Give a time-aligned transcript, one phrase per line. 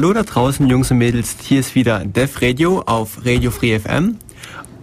[0.00, 1.36] Hallo da draußen, Jungs und Mädels.
[1.42, 4.16] Hier ist wieder Def Radio auf Radio Free FM.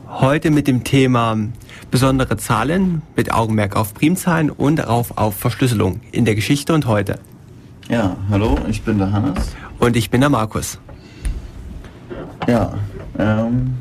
[0.08, 1.36] Heute mit dem Thema
[1.90, 7.18] besondere Zahlen mit Augenmerk auf Primzahlen und darauf auf Verschlüsselung in der Geschichte und heute.
[7.90, 9.56] Ja, hallo, ich bin der Hannes.
[9.80, 10.78] Und ich bin der Markus.
[12.48, 12.76] Ja,
[13.18, 13.74] ähm,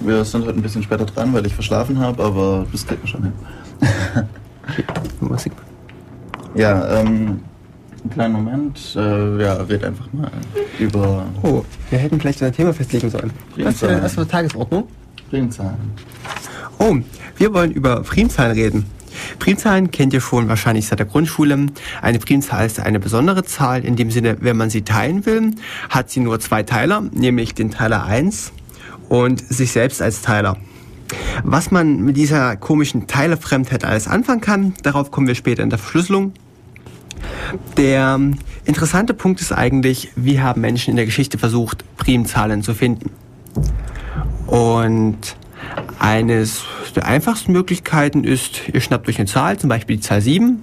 [0.00, 3.08] wir sind heute ein bisschen später dran, weil ich verschlafen habe, aber das kriegt man
[3.08, 3.32] schon hin.
[6.54, 7.40] Ja, ähm,
[8.06, 8.96] einen kleinen Moment.
[8.96, 10.30] Äh, ja, red einfach mal
[10.78, 11.26] über.
[11.42, 13.30] Oh, wir hätten vielleicht ein Thema festlegen sollen.
[13.56, 14.88] Was ist denn erstmal Tagesordnung?
[15.30, 15.92] Primzahlen.
[16.78, 16.96] Oh,
[17.36, 18.86] wir wollen über Primzahlen reden.
[19.38, 21.66] Primzahlen kennt ihr schon wahrscheinlich seit der Grundschule.
[22.02, 23.84] Eine Primzahl ist eine besondere Zahl.
[23.84, 25.52] In dem Sinne, wenn man sie teilen will,
[25.88, 28.52] hat sie nur zwei Teiler, nämlich den Teiler 1
[29.08, 30.58] und sich selbst als Teiler.
[31.44, 35.78] Was man mit dieser komischen Teilefremdheit alles anfangen kann, darauf kommen wir später in der
[35.78, 36.32] Verschlüsselung.
[37.76, 38.20] Der
[38.64, 43.10] interessante Punkt ist eigentlich, wie haben Menschen in der Geschichte versucht, Primzahlen zu finden.
[44.46, 45.36] Und
[45.98, 50.60] eines der einfachsten Möglichkeiten ist, ihr schnappt euch eine Zahl, zum Beispiel die Zahl 7,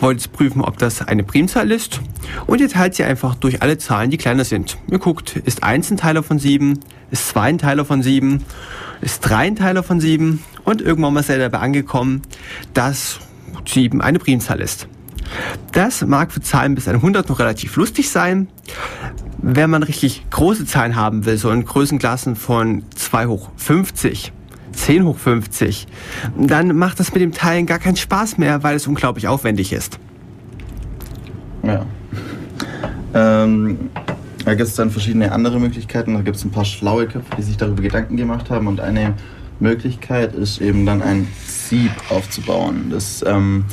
[0.00, 2.00] wollt prüfen, ob das eine Primzahl ist
[2.46, 4.78] und ihr teilt sie einfach durch alle Zahlen, die kleiner sind.
[4.90, 8.42] Ihr guckt, ist 1 ein Teiler von 7, ist 2 ein Teiler von 7,
[9.00, 12.22] ist 3 ein Teiler von 7 und irgendwann mal seid ihr dabei angekommen,
[12.72, 13.18] dass
[13.66, 14.88] 7 eine Primzahl ist.
[15.72, 18.48] Das mag für Zahlen bis 100 noch relativ lustig sein.
[19.38, 24.32] Wenn man richtig große Zahlen haben will, so in Größenklassen von 2 hoch 50,
[24.72, 25.86] 10 hoch 50,
[26.38, 29.98] dann macht das mit dem Teilen gar keinen Spaß mehr, weil es unglaublich aufwendig ist.
[31.62, 31.84] Ja.
[33.14, 33.90] Ähm,
[34.44, 36.14] da gibt es dann verschiedene andere Möglichkeiten.
[36.14, 38.68] Da gibt es ein paar schlaue Köpfe, die sich darüber Gedanken gemacht haben.
[38.68, 39.14] Und eine
[39.58, 42.86] Möglichkeit ist eben dann ein Sieb aufzubauen.
[42.90, 43.64] Das ähm,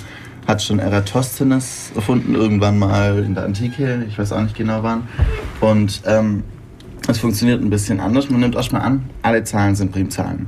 [0.47, 5.07] hat schon Eratosthenes erfunden, irgendwann mal in der Antike, ich weiß auch nicht genau wann.
[5.61, 6.43] Und ähm,
[7.07, 8.29] es funktioniert ein bisschen anders.
[8.29, 10.47] Man nimmt erstmal an, alle Zahlen sind Primzahlen.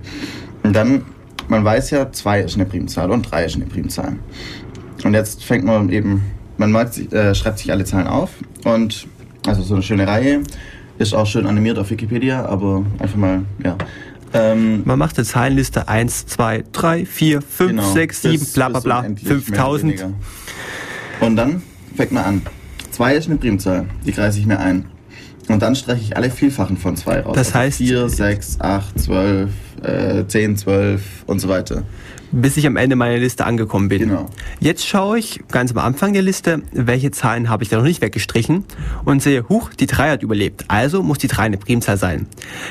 [0.63, 1.03] Und dann,
[1.47, 4.15] man weiß ja, 2 ist eine Primzahl und 3 ist eine Primzahl.
[5.03, 6.23] Und jetzt fängt man eben,
[6.57, 8.31] man merkt, äh, schreibt sich alle Zahlen auf
[8.63, 9.07] und
[9.45, 10.41] also so eine schöne Reihe.
[10.97, 13.77] Ist auch schön animiert auf Wikipedia, aber einfach mal, ja.
[14.35, 18.79] Ähm, Man macht eine Zahlenliste 1, 2, 3, 4, 5, genau, 6, 7, bla bla
[18.81, 20.05] bla, 5000.
[21.21, 21.63] Und dann
[21.95, 22.41] fängt man an.
[22.91, 24.85] 2 ist eine Primzahl, die kreise ich mir ein.
[25.47, 27.35] Und dann streiche ich alle Vielfachen von 2 raus.
[27.35, 29.49] Das heißt 4, 6, 8, 12,
[29.83, 31.83] äh, 10, 12 und so weiter.
[32.31, 33.99] Bis ich am Ende meiner Liste angekommen bin.
[33.99, 34.25] Genau.
[34.59, 38.01] Jetzt schaue ich ganz am Anfang der Liste, welche Zahlen habe ich da noch nicht
[38.01, 38.65] weggestrichen
[39.05, 40.65] und sehe, huch, die 3 hat überlebt.
[40.67, 42.27] Also muss die 3 eine Primzahl sein.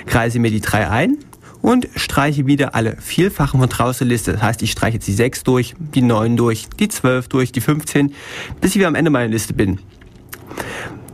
[0.07, 1.19] Kreise mir die 3 ein
[1.65, 4.33] und streiche wieder alle Vielfachen von draußen Liste.
[4.33, 7.63] Das heißt, ich streiche jetzt die 6 durch, die 9 durch, die 12 durch, die
[7.63, 8.13] 15,
[8.61, 9.81] bis ich wieder am Ende meiner Liste bin.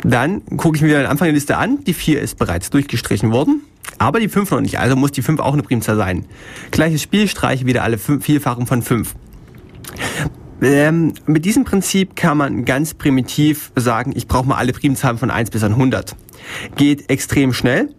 [0.02, 1.84] Dann gucke ich mir wieder den Anfang der Liste an.
[1.84, 3.62] Die 4 ist bereits durchgestrichen worden,
[3.98, 4.80] aber die 5 noch nicht.
[4.80, 6.24] Also muss die 5 auch eine Primzahl sein.
[6.72, 9.14] Gleiches Spiel, streiche wieder alle Vielfachen von 5.
[10.62, 15.30] Ähm, mit diesem Prinzip kann man ganz primitiv sagen, ich brauche mal alle Primzahlen von
[15.30, 16.16] 1 bis 100.
[16.74, 17.94] Geht extrem schnell,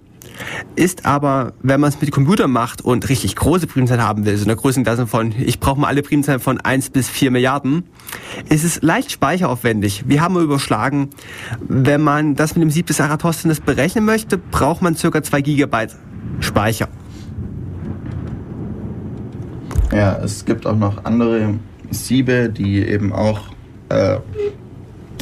[0.75, 4.46] ist aber, wenn man es mit Computer macht und richtig große Primzahlen haben will, so
[4.46, 7.84] eine Größenklasse von, ich brauche mal alle Primzahlen von 1 bis 4 Milliarden,
[8.50, 10.03] ist es leicht speicheraufwendig.
[10.07, 11.09] Wir haben überschlagen,
[11.59, 15.96] wenn man das mit dem Sieb des Eratosthenes berechnen möchte, braucht man circa 2 Gigabyte
[16.40, 16.88] Speicher.
[19.91, 21.56] Ja, es gibt auch noch andere
[21.90, 23.41] Siebe, die eben auch
[23.90, 24.19] äh,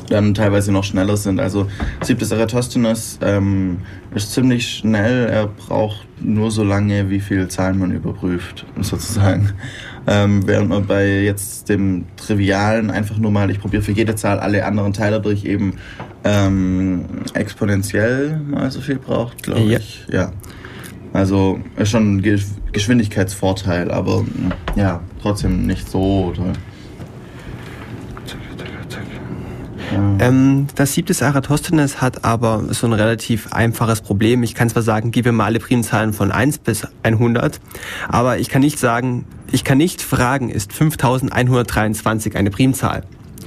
[0.10, 1.40] dann teilweise noch schneller sind.
[1.40, 1.68] Also
[2.02, 3.78] siebtes Eratosthenes ähm,
[4.14, 5.28] ist ziemlich schnell.
[5.28, 9.52] Er braucht nur so lange, wie viele Zahlen man überprüft, sozusagen.
[10.08, 14.40] Ähm, während man bei jetzt dem Trivialen einfach nur mal, ich probiere für jede Zahl
[14.40, 15.74] alle anderen Teile durch, eben
[16.24, 19.78] ähm, exponentiell mal so viel braucht, glaube ja.
[19.78, 20.06] ich.
[20.12, 20.32] Ja.
[21.14, 22.40] Also ist schon ein
[22.72, 24.26] Geschwindigkeitsvorteil, aber
[24.76, 26.54] ja, trotzdem nicht so toll.
[30.20, 34.44] Ähm, das siebte Eratosthenes hat aber so ein relativ einfaches Problem.
[34.44, 37.60] Ich kann zwar sagen, gib mir mal alle Primzahlen von 1 bis 100,
[38.08, 43.04] aber ich kann nicht sagen, ich kann nicht fragen, ist 5123 eine Primzahl?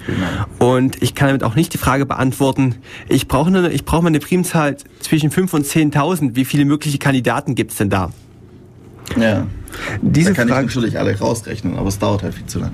[0.07, 0.73] Genau.
[0.75, 2.77] Und ich kann damit auch nicht die Frage beantworten,
[3.09, 6.35] ich brauche eine, ich brauche mal eine Primzahl zwischen 5 und 10.000.
[6.35, 8.11] Wie viele mögliche Kandidaten gibt es denn da?
[9.17, 9.47] Ja.
[10.01, 12.73] Diese da kann Frage, ich natürlich alle rausrechnen, aber es dauert halt viel zu lang.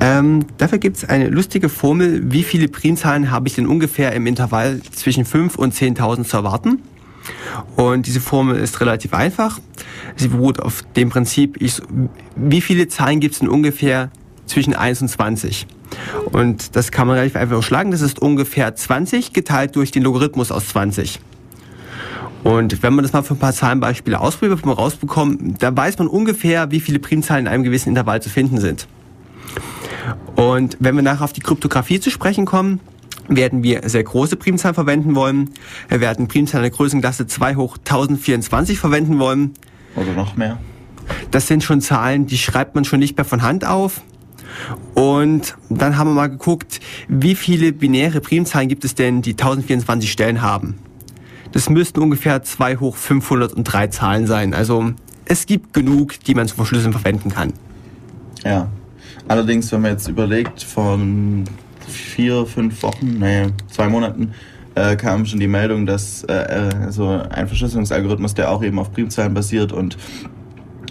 [0.00, 4.26] Ähm, dafür gibt es eine lustige Formel, wie viele Primzahlen habe ich denn ungefähr im
[4.26, 6.82] Intervall zwischen 5 und 10.000 zu erwarten.
[7.76, 9.60] Und diese Formel ist relativ einfach.
[10.16, 11.80] Sie beruht auf dem Prinzip, ich,
[12.36, 14.10] wie viele Zahlen gibt es denn ungefähr
[14.46, 15.66] zwischen 1 und 20?
[16.32, 17.92] Und das kann man relativ einfach umschlagen.
[17.92, 21.20] Das ist ungefähr 20 geteilt durch den Logarithmus aus 20.
[22.44, 26.08] Und wenn man das mal für ein paar Zahlenbeispiele ausprobiert, man rausbekommt, da weiß man
[26.08, 28.86] ungefähr, wie viele Primzahlen in einem gewissen Intervall zu finden sind.
[30.36, 32.80] Und wenn wir nachher auf die Kryptographie zu sprechen kommen,
[33.28, 35.50] werden wir sehr große Primzahlen verwenden wollen.
[35.88, 39.54] Wir werden Primzahlen der Größenklasse 2 hoch 1024 verwenden wollen.
[39.96, 40.58] Oder noch mehr.
[41.30, 44.02] Das sind schon Zahlen, die schreibt man schon nicht mehr von Hand auf.
[44.94, 50.10] Und dann haben wir mal geguckt, wie viele binäre Primzahlen gibt es denn, die 1024
[50.10, 50.78] Stellen haben.
[51.52, 54.54] Das müssten ungefähr 2 hoch 503 Zahlen sein.
[54.54, 54.92] Also
[55.24, 57.52] es gibt genug, die man zum Verschlüsseln verwenden kann.
[58.44, 58.68] Ja.
[59.28, 61.44] Allerdings, wenn man jetzt überlegt, von
[61.86, 64.32] vier, fünf Wochen, nee, zwei Monaten,
[64.74, 69.34] äh, kam schon die Meldung, dass äh, also ein Verschlüsselungsalgorithmus, der auch eben auf Primzahlen
[69.34, 69.98] basiert und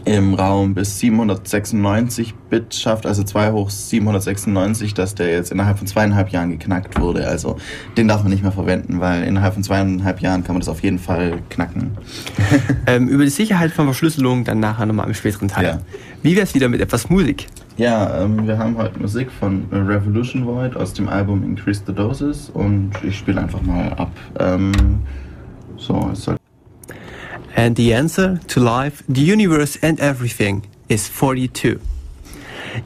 [0.07, 5.85] im Raum bis 796 Bit schafft, also 2 hoch 796, dass der jetzt innerhalb von
[5.85, 7.27] zweieinhalb Jahren geknackt wurde.
[7.27, 7.57] Also
[7.97, 10.81] den darf man nicht mehr verwenden, weil innerhalb von zweieinhalb Jahren kann man das auf
[10.81, 11.97] jeden Fall knacken.
[12.87, 15.65] ähm, über die Sicherheit von Verschlüsselung dann nachher nochmal im späteren Teil.
[15.65, 15.79] Ja.
[16.23, 17.47] Wie wäre es wieder mit etwas Musik?
[17.77, 22.49] Ja, ähm, wir haben heute Musik von Revolution Void aus dem Album Increase the Doses
[22.49, 24.09] und ich spiele einfach mal ab.
[24.39, 24.71] Ähm,
[25.77, 26.37] so, es soll
[27.55, 31.77] And the answer to life, the universe and everything is 42.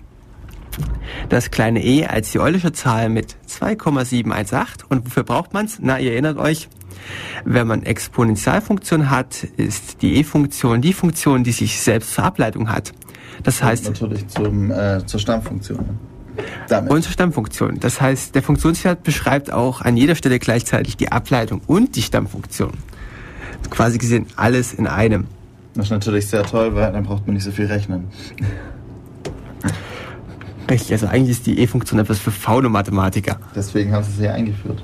[1.28, 4.86] Das kleine e als die eulische Zahl mit 2,718.
[4.88, 5.78] Und wofür braucht man's?
[5.82, 6.70] Na, ihr erinnert euch,
[7.44, 12.92] wenn man Exponentialfunktion hat, ist die e-Funktion die Funktion, die sich selbst zur Ableitung hat.
[13.42, 15.98] Das heißt und natürlich zum, äh, zur Stammfunktion.
[16.68, 16.90] Damit.
[16.90, 17.80] Und zur Stammfunktion.
[17.80, 22.72] Das heißt, der Funktionswert beschreibt auch an jeder Stelle gleichzeitig die Ableitung und die Stammfunktion.
[23.70, 25.26] Quasi gesehen alles in einem.
[25.74, 28.08] Das ist natürlich sehr toll, weil dann braucht man nicht so viel rechnen.
[30.70, 33.38] Richtig, also eigentlich ist die E-Funktion etwas für faule Mathematiker.
[33.54, 34.82] Deswegen haben sie sie ja eingeführt.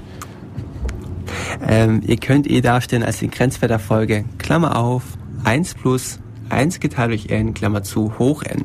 [1.67, 5.05] Ähm, ihr könnt E darstellen als den Grenzwert der Folge, Klammer auf,
[5.45, 8.65] 1 plus 1 geteilt durch n, Klammer zu, hoch n.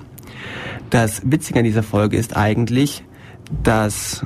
[0.91, 3.03] Das Witzige an dieser Folge ist eigentlich,
[3.63, 4.25] dass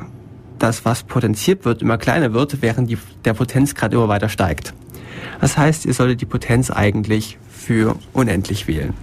[0.58, 4.74] das, was potenziert wird, immer kleiner wird, während die, der Potenzgrad immer weiter steigt.
[5.40, 8.94] Das heißt, ihr solltet die Potenz eigentlich für unendlich wählen.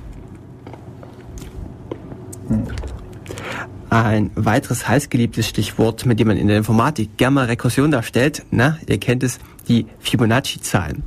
[3.91, 8.79] Ein weiteres heißgeliebtes Stichwort, mit dem man in der Informatik gerne mal Rekursion darstellt, na,
[8.89, 9.39] ihr kennt es,
[9.69, 11.05] die Fibonacci-Zahlen.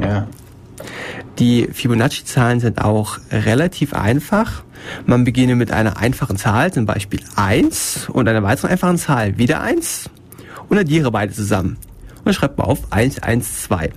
[0.00, 0.26] Ja.
[1.38, 4.62] Die Fibonacci-Zahlen sind auch relativ einfach.
[5.06, 9.60] Man beginne mit einer einfachen Zahl, zum Beispiel 1 und einer weiteren einfachen Zahl, wieder
[9.60, 10.10] 1
[10.68, 11.76] und addiere beide zusammen.
[12.24, 13.90] Und schreibt mal auf 1, 1, 2.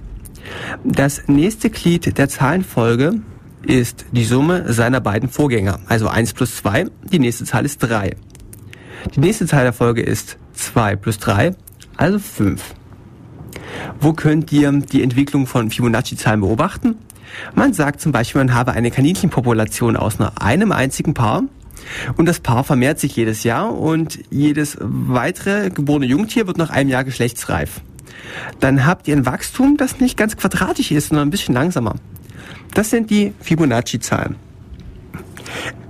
[0.83, 3.21] Das nächste Glied der Zahlenfolge
[3.63, 5.79] ist die Summe seiner beiden Vorgänger.
[5.87, 8.15] Also 1 plus 2, die nächste Zahl ist 3.
[9.15, 11.55] Die nächste Zahl der Folge ist 2 plus 3,
[11.97, 12.61] also 5.
[13.99, 16.95] Wo könnt ihr die Entwicklung von Fibonacci-Zahlen beobachten?
[17.55, 21.43] Man sagt zum Beispiel, man habe eine Kaninchenpopulation aus nur einem einzigen Paar
[22.15, 26.89] und das Paar vermehrt sich jedes Jahr und jedes weitere geborene Jungtier wird nach einem
[26.89, 27.81] Jahr geschlechtsreif.
[28.59, 31.95] Dann habt ihr ein Wachstum, das nicht ganz quadratisch ist, sondern ein bisschen langsamer.
[32.73, 34.35] Das sind die Fibonacci-Zahlen.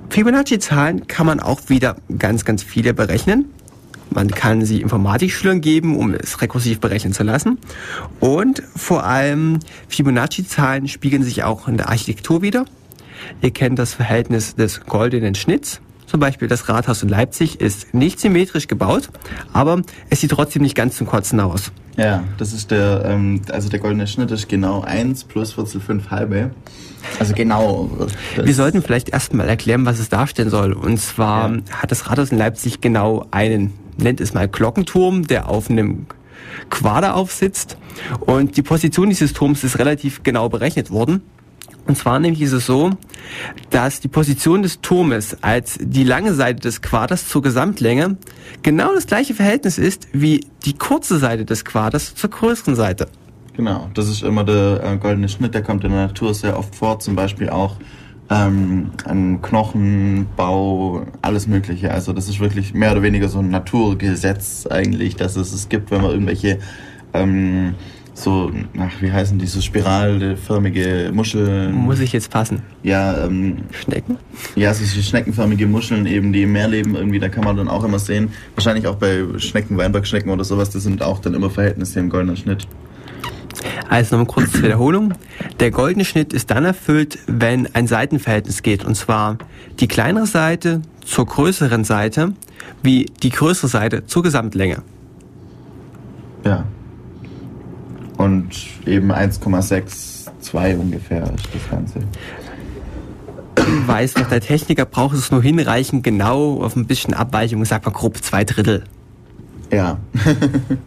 [0.09, 3.45] Fibonacci-Zahlen kann man auch wieder ganz, ganz viele berechnen.
[4.17, 7.59] Man kann sie Informatikschülern geben, um es rekursiv berechnen zu lassen.
[8.19, 9.59] Und vor allem
[9.89, 12.65] Fibonacci-Zahlen spiegeln sich auch in der Architektur wieder.
[13.43, 15.81] Ihr kennt das Verhältnis des goldenen Schnitts.
[16.07, 19.09] Zum Beispiel das Rathaus in Leipzig ist nicht symmetrisch gebaut,
[19.53, 21.71] aber es sieht trotzdem nicht ganz zum Kotzen aus.
[21.95, 26.09] Ja, das ist der, ähm, also der goldene Schnitt ist genau 1 plus Wurzel 5
[26.09, 26.49] halbe.
[27.19, 27.91] Also genau.
[28.35, 30.73] Wir sollten vielleicht erstmal erklären, was es darstellen soll.
[30.73, 31.61] Und zwar ja.
[31.69, 36.07] hat das Rathaus in Leipzig genau einen, nennt es mal Glockenturm, der auf einem
[36.69, 37.77] Quader aufsitzt.
[38.19, 41.21] Und die Position dieses Turms ist relativ genau berechnet worden.
[41.87, 42.91] Und zwar nämlich ist es so,
[43.69, 48.17] dass die Position des Turmes als die lange Seite des Quaders zur Gesamtlänge
[48.61, 53.07] genau das gleiche Verhältnis ist wie die kurze Seite des Quaders zur größeren Seite.
[53.55, 56.75] Genau, das ist immer der äh, goldene Schnitt, der kommt in der Natur sehr oft
[56.75, 57.77] vor, zum Beispiel auch
[58.29, 61.91] ähm, an Knochenbau, alles Mögliche.
[61.91, 65.91] Also das ist wirklich mehr oder weniger so ein Naturgesetz eigentlich, dass es es gibt,
[65.91, 66.59] wenn man irgendwelche
[67.13, 67.75] ähm,
[68.17, 71.71] so, ach, wie heißen die, so spiralförmige Muscheln.
[71.73, 72.63] Muss ich jetzt passen?
[72.81, 74.17] Ja, ähm, Schnecken?
[74.55, 77.83] Ja, so schneckenförmige Muscheln eben, die im Meer leben irgendwie, da kann man dann auch
[77.83, 81.99] immer sehen, wahrscheinlich auch bei Schnecken, Weinbergschnecken oder sowas, das sind auch dann immer Verhältnisse
[81.99, 82.67] im goldenen Schnitt.
[83.89, 85.13] Also nochmal kurz zur Wiederholung.
[85.59, 89.37] Der goldene Schnitt ist dann erfüllt, wenn ein Seitenverhältnis geht, und zwar
[89.79, 92.33] die kleinere Seite zur größeren Seite,
[92.83, 94.83] wie die größere Seite zur Gesamtlänge.
[96.43, 96.65] Ja,
[98.17, 98.49] und
[98.85, 101.99] eben 1,62 ungefähr ist das Ganze.
[103.85, 107.93] Weiß noch, der Techniker braucht es nur hinreichend genau auf ein bisschen Abweichung, sagt man
[107.93, 108.83] grob zwei Drittel.
[109.71, 109.97] Ja.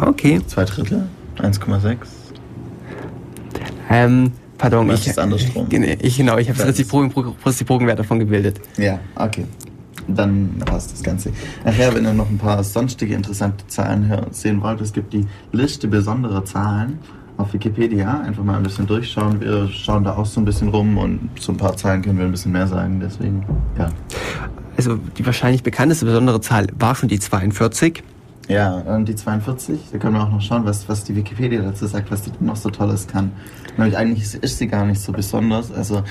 [0.00, 0.40] okay.
[0.46, 1.06] Zwei Drittel?
[1.38, 1.96] 1,6?
[3.90, 5.66] Ähm, pardon, ich, ist andersrum?
[6.00, 8.60] Ich, genau, ich habe Reziprokenwert davon gebildet.
[8.78, 9.44] Ja, okay
[10.08, 11.32] dann passt das Ganze.
[11.64, 15.88] Nachher, wenn ihr noch ein paar sonstige interessante Zahlen sehen wollt, es gibt die Liste
[15.88, 16.98] besonderer Zahlen
[17.36, 18.20] auf Wikipedia.
[18.20, 19.40] Einfach mal ein bisschen durchschauen.
[19.40, 22.24] Wir schauen da auch so ein bisschen rum und so ein paar Zahlen können wir
[22.24, 23.00] ein bisschen mehr sagen.
[23.00, 23.44] Deswegen,
[23.78, 23.88] ja.
[24.76, 28.02] Also die wahrscheinlich bekannteste besondere Zahl war schon die 42.
[28.48, 31.86] Ja, und die 42, da können wir auch noch schauen, was, was die Wikipedia dazu
[31.86, 33.32] sagt, was die noch so Tolles kann.
[33.76, 35.72] Nämlich eigentlich ist, sie gar nicht so besonders.
[35.72, 36.02] Also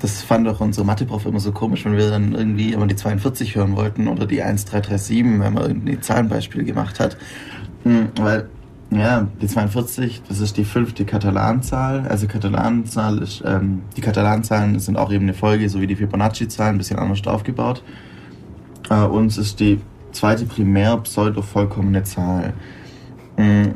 [0.00, 3.54] das fand auch unsere Matheprof immer so komisch, wenn wir dann irgendwie immer die 42
[3.54, 7.16] hören wollten oder die 1337, wenn man irgendwie Zahlenbeispiele gemacht hat.
[7.84, 8.48] Hm, weil,
[8.90, 12.06] ja, die 42, das ist die fünfte Katalanzahl.
[12.08, 16.74] Also Katalanzahl ist, ähm, die Katalanzahlen sind auch eben eine Folge, so wie die Fibonacci-Zahlen,
[16.74, 17.82] ein bisschen anders aufgebaut.
[18.90, 19.80] Äh, uns ist die
[20.16, 22.54] zweite primär pseudo-vollkommene Zahl.
[23.36, 23.74] Mhm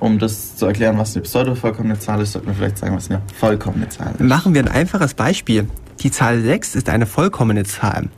[0.00, 3.22] um das zu erklären, was eine pseudo-vollkommene Zahl ist, sollten wir vielleicht sagen, was eine
[3.34, 4.20] vollkommene Zahl ist.
[4.20, 5.68] Machen wir ein einfaches Beispiel.
[6.00, 8.08] Die Zahl 6 ist eine vollkommene Zahl.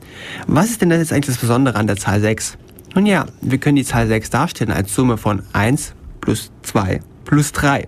[0.46, 2.58] Was ist denn jetzt eigentlich das Besondere an der Zahl 6?
[2.94, 7.52] Nun ja, wir können die Zahl 6 darstellen als Summe von 1 plus 2 plus
[7.52, 7.86] 3.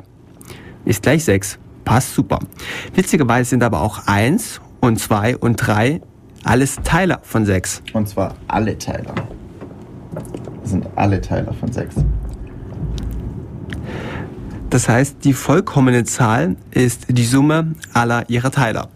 [0.85, 1.59] Ist gleich 6.
[1.85, 2.39] Passt super.
[2.95, 6.01] Witzigerweise sind aber auch 1 und 2 und 3
[6.45, 7.83] alles Teiler von 6.
[7.93, 9.15] Und zwar alle Teiler.
[10.61, 11.97] Das sind alle Teiler von 6.
[14.71, 18.89] Das heißt, die vollkommene Zahl ist die Summe aller ihrer Teiler.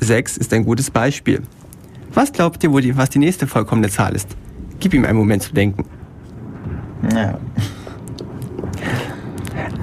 [0.00, 1.42] 6 ist ein gutes Beispiel.
[2.12, 4.28] Was glaubt ihr, was die nächste vollkommene Zahl ist?
[4.78, 5.84] Gib ihm einen Moment zu denken.
[7.12, 7.38] Ja.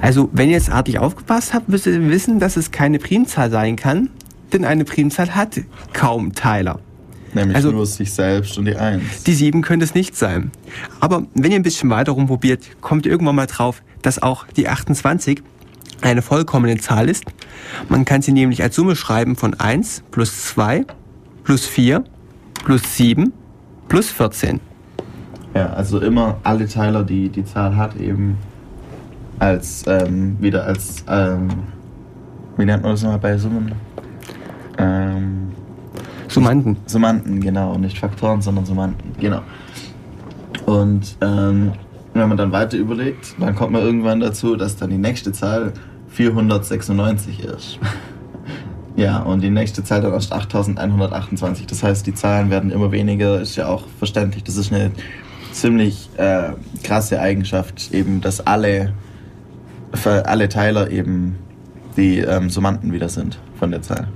[0.00, 3.76] Also, wenn ihr jetzt artig aufgepasst habt, müsst ihr wissen, dass es keine Primzahl sein
[3.76, 4.10] kann,
[4.52, 5.60] denn eine Primzahl hat
[5.92, 6.80] kaum Teiler.
[7.34, 9.22] Nämlich also, nur sich selbst und die Eins.
[9.24, 10.50] Die 7 könnte es nicht sein.
[11.00, 14.68] Aber wenn ihr ein bisschen weiter rumprobiert, kommt ihr irgendwann mal drauf, dass auch die
[14.68, 15.42] 28
[16.02, 17.24] eine vollkommene Zahl ist.
[17.88, 20.84] Man kann sie nämlich als Summe schreiben von 1 plus 2
[21.44, 22.04] plus 4
[22.64, 23.32] plus 7
[23.88, 24.60] plus 14.
[25.54, 28.38] Ja, also immer alle Teiler, die die Zahl hat, eben
[29.38, 31.48] als ähm, wieder als ähm,
[32.56, 33.72] wie nennt man das nochmal bei Summen?
[34.78, 35.52] Ähm,
[36.32, 36.76] Summanden.
[36.86, 39.42] Summanden, genau, nicht Faktoren, sondern Summanden, genau.
[40.66, 41.72] Und ähm,
[42.14, 45.72] wenn man dann weiter überlegt, dann kommt man irgendwann dazu, dass dann die nächste Zahl
[46.08, 47.78] 496 ist.
[48.96, 51.66] ja, und die nächste Zahl dann erst 8128.
[51.66, 54.44] Das heißt, die Zahlen werden immer weniger, ist ja auch verständlich.
[54.44, 54.90] Das ist eine
[55.52, 58.92] ziemlich äh, krasse Eigenschaft, eben, dass alle,
[60.04, 61.36] alle Teiler eben
[61.96, 64.08] die ähm, Summanden wieder sind von der Zahl.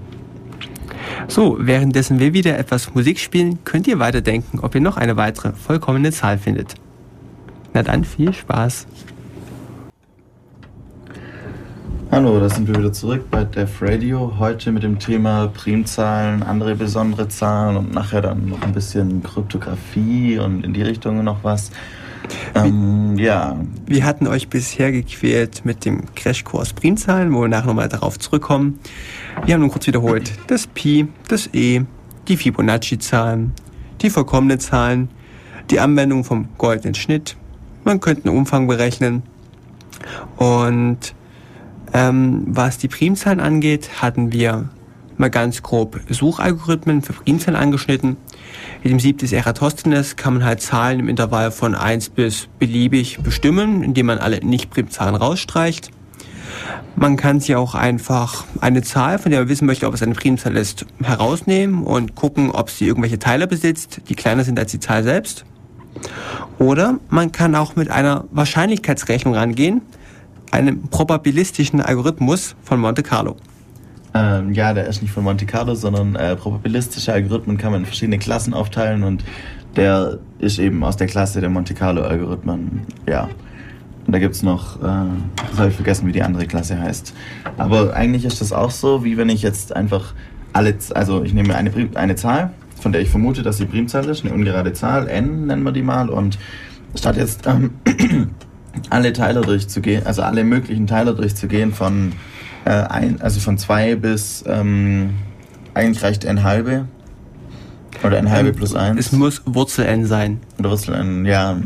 [1.29, 5.53] So, währenddessen wir wieder etwas Musik spielen, könnt ihr weiterdenken, ob ihr noch eine weitere
[5.53, 6.75] vollkommene Zahl findet.
[7.75, 8.87] Na dann, viel Spaß.
[12.13, 14.33] Hallo, da sind wir wieder zurück bei Def Radio.
[14.39, 20.39] Heute mit dem Thema Primzahlen, andere besondere Zahlen und nachher dann noch ein bisschen Kryptographie
[20.39, 21.73] und in die Richtung noch was.
[22.55, 23.59] Ähm, ja.
[23.87, 28.79] Wir hatten euch bisher gequält mit dem Crashkurs Primzahlen, wo wir nachher nochmal darauf zurückkommen.
[29.45, 31.83] Wir haben nun kurz wiederholt das Pi, das E,
[32.27, 33.53] die Fibonacci-Zahlen,
[34.01, 35.09] die vollkommenen Zahlen,
[35.71, 37.37] die Anwendung vom goldenen Schnitt.
[37.85, 39.23] Man könnte einen Umfang berechnen.
[40.37, 41.15] Und
[41.93, 44.69] ähm, was die Primzahlen angeht, hatten wir
[45.17, 48.17] mal ganz grob Suchalgorithmen für Primzahlen angeschnitten.
[48.83, 53.21] In dem Sieb des Eratosthenes kann man halt Zahlen im Intervall von 1 bis beliebig
[53.23, 55.91] bestimmen, indem man alle Nicht-Primzahlen rausstreicht.
[56.97, 60.15] Man kann sich auch einfach eine Zahl, von der man wissen möchte, ob es eine
[60.15, 64.81] Primzahl ist, herausnehmen und gucken, ob sie irgendwelche Teile besitzt, die kleiner sind als die
[64.81, 65.45] Zahl selbst.
[66.59, 69.83] Oder man kann auch mit einer Wahrscheinlichkeitsrechnung rangehen,
[70.51, 73.37] einem probabilistischen Algorithmus von Monte Carlo.
[74.15, 77.87] Ähm, ja, der ist nicht von Monte Carlo, sondern äh, probabilistische Algorithmen kann man in
[77.87, 79.23] verschiedene Klassen aufteilen und
[79.77, 82.87] der ist eben aus der Klasse der Monte Carlo Algorithmen.
[83.07, 83.29] Ja.
[84.07, 84.83] Und da gibt es noch, äh,
[85.51, 87.13] das habe ich vergessen, wie die andere Klasse heißt.
[87.57, 90.15] Aber eigentlich ist das auch so, wie wenn ich jetzt einfach
[90.53, 94.25] alle, also ich nehme eine, eine Zahl, von der ich vermute, dass sie Primzahl ist,
[94.25, 96.39] eine ungerade Zahl, n nennen wir die mal, und
[96.95, 97.73] statt jetzt ähm,
[98.91, 102.13] alle Teiler durchzugehen, also alle möglichen Teiler durchzugehen von
[102.65, 102.85] äh,
[103.21, 105.15] also von zwei bis ähm,
[105.75, 106.87] eigentlich reicht n halbe
[108.05, 108.99] oder n halbe ähm, plus eins.
[108.99, 110.41] Es muss Wurzel n sein.
[110.59, 111.57] Oder Wurzel n, ja.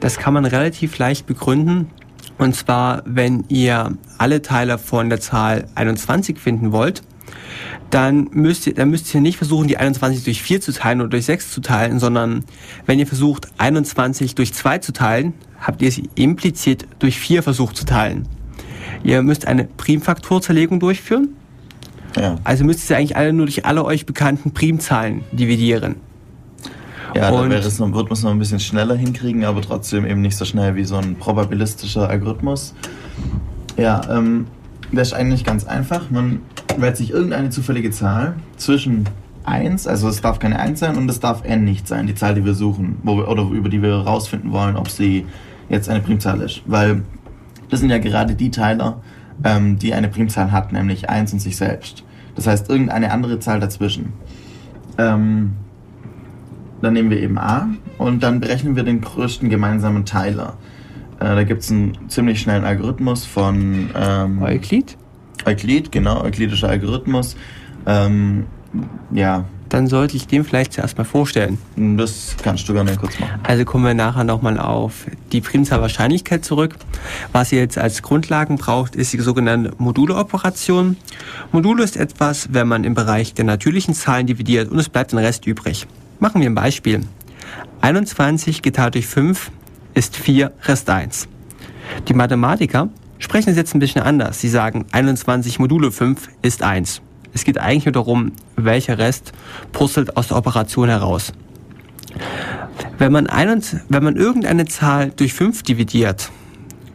[0.00, 1.90] Das kann man relativ leicht begründen.
[2.38, 7.02] Und zwar, wenn ihr alle Teile von der Zahl 21 finden wollt,
[7.90, 11.10] dann müsst ihr, dann müsst ihr nicht versuchen, die 21 durch 4 zu teilen oder
[11.10, 12.44] durch 6 zu teilen, sondern
[12.86, 17.76] wenn ihr versucht, 21 durch 2 zu teilen, habt ihr sie implizit durch 4 versucht
[17.76, 18.28] zu teilen.
[19.02, 21.36] Ihr müsst eine Primfaktorzerlegung durchführen.
[22.16, 22.36] Ja.
[22.44, 25.96] Also müsst ihr eigentlich alle nur durch alle euch bekannten Primzahlen dividieren.
[27.14, 30.04] Ja, dann wäre es noch, wird man es noch ein bisschen schneller hinkriegen, aber trotzdem
[30.06, 32.74] eben nicht so schnell wie so ein probabilistischer Algorithmus.
[33.76, 34.46] Ja, ähm,
[34.92, 36.10] das ist eigentlich ganz einfach.
[36.10, 36.40] Man
[36.76, 39.04] wählt sich irgendeine zufällige Zahl zwischen
[39.44, 42.34] 1, also es darf keine 1 sein und es darf n nicht sein, die Zahl,
[42.34, 45.26] die wir suchen, wir, oder über die wir herausfinden wollen, ob sie
[45.68, 46.62] jetzt eine Primzahl ist.
[46.66, 47.02] Weil
[47.70, 49.00] das sind ja gerade die Teiler,
[49.44, 52.04] ähm, die eine Primzahl hat, nämlich 1 und sich selbst.
[52.34, 54.12] Das heißt, irgendeine andere Zahl dazwischen.
[54.96, 55.52] Ähm,
[56.80, 60.54] dann nehmen wir eben a und dann berechnen wir den größten gemeinsamen Teiler.
[61.18, 64.96] Äh, da gibt es einen ziemlich schnellen Algorithmus von ähm, Euklid.
[65.44, 67.36] Euklid, genau, euklidischer Algorithmus.
[67.86, 68.46] Ähm,
[69.10, 69.44] ja.
[69.68, 71.58] Dann sollte ich den vielleicht zuerst mal vorstellen.
[71.76, 73.40] Das kannst du gerne kurz machen.
[73.42, 76.76] Also kommen wir nachher nochmal auf die Primzahlwahrscheinlichkeit zurück.
[77.32, 80.96] Was ihr jetzt als Grundlagen braucht, ist die sogenannte Module-Operation.
[81.52, 85.18] Module ist etwas, wenn man im Bereich der natürlichen Zahlen dividiert und es bleibt ein
[85.18, 85.86] Rest übrig.
[86.18, 87.02] Machen wir ein Beispiel.
[87.80, 89.50] 21 geteilt durch 5
[89.94, 91.28] ist 4 Rest 1.
[92.08, 94.40] Die Mathematiker sprechen es jetzt ein bisschen anders.
[94.40, 97.02] Sie sagen 21 Module 5 ist 1.
[97.32, 99.32] Es geht eigentlich nur darum, welcher Rest
[99.72, 101.32] puzzelt aus der Operation heraus.
[102.98, 106.30] Wenn man, ein, wenn man irgendeine Zahl durch 5 dividiert,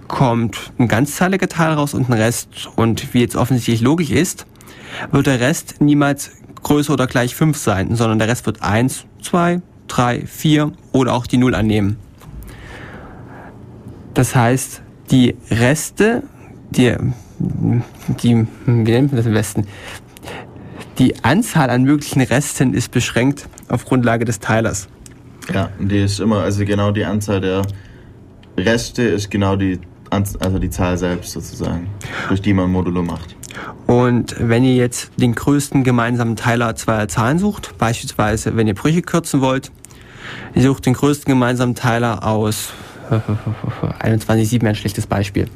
[0.08, 2.70] kommt ein ganzzahliger Teil raus und ein Rest.
[2.76, 4.46] Und wie jetzt offensichtlich logisch ist,
[5.12, 9.62] wird der Rest niemals größer oder gleich 5 sein, sondern der Rest wird 1, 2,
[9.88, 11.98] 3, 4 oder auch die 0 annehmen.
[14.14, 16.24] Das heißt, die Reste,
[16.72, 16.96] die,
[17.40, 19.68] die, wie nennt man das am besten?
[21.00, 24.88] Die Anzahl an möglichen Resten ist beschränkt auf Grundlage des Teilers.
[25.52, 27.64] Ja, die ist immer, also genau die Anzahl der
[28.58, 29.80] Reste ist genau die,
[30.12, 31.88] also die Zahl selbst sozusagen,
[32.28, 33.36] durch die man Modulo macht.
[33.88, 39.02] Und wenn ihr jetzt den größten gemeinsamen Teiler zweier Zahlen sucht, beispielsweise wenn ihr Brüche
[39.02, 39.72] kürzen wollt,
[40.54, 42.72] ihr sucht den größten gemeinsamen Teiler aus
[43.10, 45.48] 21,7 wäre ein schlechtes Beispiel.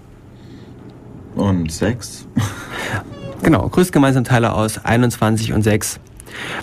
[1.35, 2.27] Und 6?
[3.41, 5.99] genau, größte gemeinsame Teile aus 21 und 6.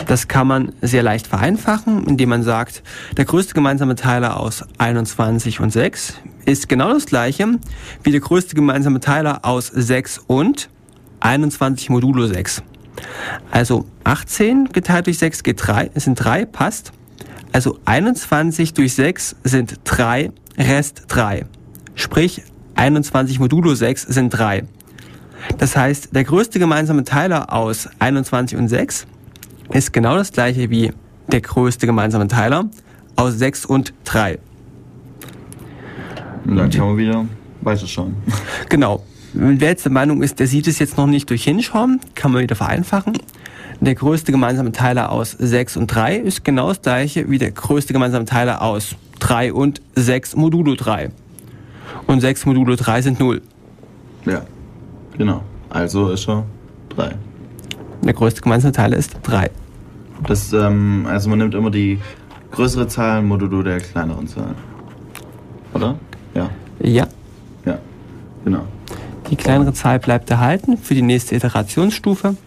[0.07, 2.83] Das kann man sehr leicht vereinfachen, indem man sagt,
[3.17, 7.59] der größte gemeinsame Teiler aus 21 und 6 ist genau das gleiche
[8.03, 10.69] wie der größte gemeinsame Teiler aus 6 und
[11.19, 12.61] 21 modulo 6.
[13.51, 16.91] Also 18 geteilt durch 6 geht 3, sind 3, passt.
[17.51, 21.45] Also 21 durch 6 sind 3 Rest 3.
[21.95, 22.43] Sprich,
[22.75, 24.65] 21 modulo 6 sind 3.
[25.57, 29.05] Das heißt, der größte gemeinsame Teiler aus 21 und 6
[29.71, 30.91] ist genau das gleiche wie
[31.27, 32.69] der größte gemeinsame Teiler
[33.15, 34.39] aus 6 und 3.
[36.45, 37.25] Und dann kann man wieder
[37.61, 38.15] weiter schauen.
[38.69, 39.03] Genau.
[39.33, 42.41] Wer jetzt der Meinung ist, der sieht es jetzt noch nicht durch Hinschauen, kann man
[42.41, 43.17] wieder vereinfachen.
[43.81, 47.91] Der größte gemeinsame Teiler aus 6 und 3 ist genau das gleiche wie der größte
[47.91, 51.11] gemeinsame Teiler aus 3 und 6 modulo 3.
[52.07, 53.41] Und 6 modulo 3 sind 0.
[54.25, 54.45] Ja,
[55.17, 55.41] genau.
[55.69, 56.45] Also ist er
[56.89, 57.15] 3.
[58.03, 59.49] Der größte gemeinsame Teiler ist 3.
[60.27, 61.99] Das, ähm, also man nimmt immer die
[62.51, 64.55] größere Zahl modulo der kleineren Zahl.
[65.73, 65.95] Oder?
[66.33, 66.49] Ja.
[66.79, 67.07] Ja.
[67.65, 67.79] Ja,
[68.43, 68.61] genau.
[69.29, 72.37] Die kleinere Zahl bleibt erhalten für die nächste Iterationsstufe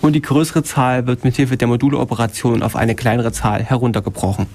[0.00, 4.46] und die größere Zahl wird mit Hilfe der Moduloperation auf eine kleinere Zahl heruntergebrochen.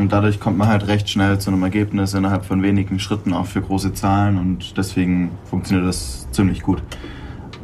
[0.00, 3.44] Und dadurch kommt man halt recht schnell zu einem Ergebnis innerhalb von wenigen Schritten auch
[3.44, 6.82] für große Zahlen und deswegen funktioniert das ziemlich gut.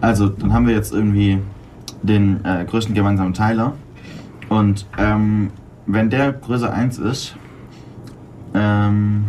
[0.02, 1.38] Also, dann haben wir jetzt irgendwie
[2.02, 3.72] den äh, größten gemeinsamen Teiler
[4.50, 5.50] und ähm,
[5.86, 7.36] wenn der größer 1 ist,
[8.52, 9.24] ähm,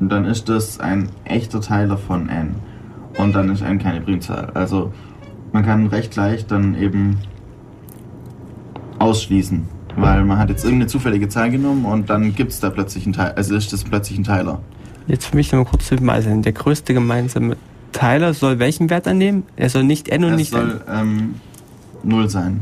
[0.00, 2.54] dann ist das ein echter Teiler von n.
[3.18, 4.52] Und dann ist n keine Primzahl.
[4.54, 4.90] Also
[5.52, 7.18] man kann recht leicht dann eben
[8.98, 9.68] ausschließen.
[9.96, 13.12] Weil man hat jetzt irgendeine zufällige Zahl genommen und dann gibt es da plötzlich einen
[13.12, 13.36] Teiler.
[13.36, 14.60] Also ist das plötzlich ein Teiler.
[15.06, 16.42] Jetzt für mich noch mal kurz zu bemeißen.
[16.42, 17.56] Der größte gemeinsame
[17.92, 19.44] Teiler soll welchen Wert annehmen?
[19.56, 20.94] Er soll nicht n und Es nicht soll n.
[20.94, 21.34] ähm,
[22.02, 22.60] 0 sein.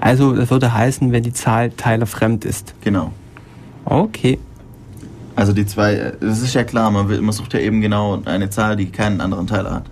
[0.00, 2.74] Also das würde heißen, wenn die Zahl teilerfremd ist.
[2.82, 3.12] Genau.
[3.86, 4.38] Okay.
[5.36, 8.20] Also die zwei, äh, das ist ja klar, man, will, man sucht ja eben genau
[8.24, 9.84] eine Zahl, die keinen anderen Teiler hat.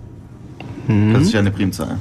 [0.87, 1.13] Mhm.
[1.13, 1.97] Das ist ja eine Primzahl.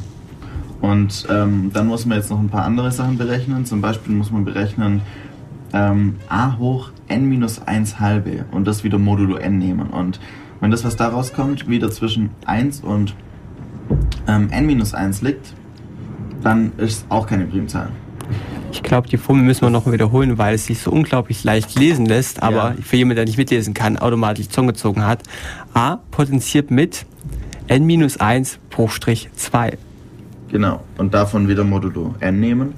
[0.82, 3.64] Und ähm, dann muss man jetzt noch ein paar andere Sachen berechnen.
[3.64, 5.00] Zum Beispiel muss man berechnen
[5.72, 9.88] ähm, a hoch n minus 1 halbe und das wieder modulo n nehmen.
[9.88, 10.20] Und
[10.60, 13.14] wenn das, was da rauskommt, wieder zwischen 1 und
[14.26, 15.54] ähm, n minus 1 liegt,
[16.42, 17.88] dann ist es auch keine Primzahl.
[18.72, 22.06] Ich glaube, die Formel müssen wir noch wiederholen, weil es sich so unglaublich leicht lesen
[22.06, 22.74] lässt, aber Ja.
[22.82, 25.22] für jemanden, der nicht mitlesen kann, automatisch Zunge gezogen hat.
[25.74, 27.06] A potenziert mit
[27.68, 29.78] n minus 1 Bruchstrich 2.
[30.52, 32.74] Genau, und davon wieder modulo n nehmen.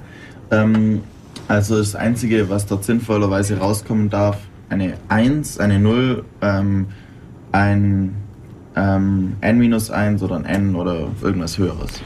[0.49, 1.01] Ähm,
[1.47, 4.37] also das Einzige, was dort sinnvollerweise rauskommen darf,
[4.69, 6.87] eine 1, eine 0, ähm,
[7.51, 8.15] ein
[8.77, 12.01] ähm, n minus 1 oder ein n oder irgendwas höheres.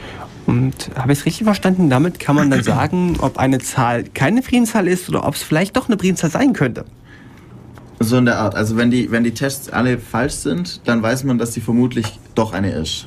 [0.46, 1.88] Und habe ich es richtig verstanden?
[1.88, 5.76] Damit kann man dann sagen, ob eine Zahl keine Primzahl ist oder ob es vielleicht
[5.76, 6.84] doch eine Primzahl sein könnte.
[8.00, 8.56] So in der Art.
[8.56, 12.18] Also wenn die, wenn die Tests alle falsch sind, dann weiß man, dass sie vermutlich
[12.34, 13.06] doch eine ist.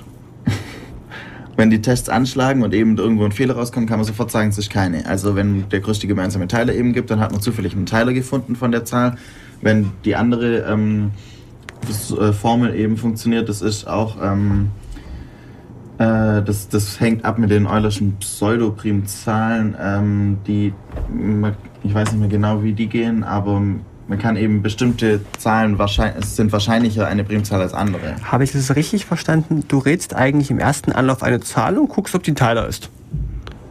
[1.56, 4.58] Wenn die Tests anschlagen und eben irgendwo ein Fehler rauskommt, kann man sofort sagen, es
[4.58, 5.06] ist keine.
[5.06, 8.56] Also wenn der größte gemeinsame Teiler eben gibt, dann hat man zufällig einen Teiler gefunden
[8.56, 9.18] von der Zahl.
[9.62, 11.12] Wenn die andere ähm,
[11.88, 14.72] das, äh, Formel eben funktioniert, das ist auch ähm,
[16.00, 20.74] äh, das, das hängt ab mit den Eulerschen Pseudoprimzahlen, ähm, die
[21.84, 23.62] ich weiß nicht mehr genau, wie die gehen, aber
[24.08, 28.16] man kann eben bestimmte Zahlen wahrscheinlich es sind wahrscheinlicher eine Primzahl als andere.
[28.24, 29.63] Habe ich das richtig verstanden?
[29.68, 32.89] Du rätst eigentlich im ersten Anlauf eine Zahl und guckst, ob die ein Teiler ist.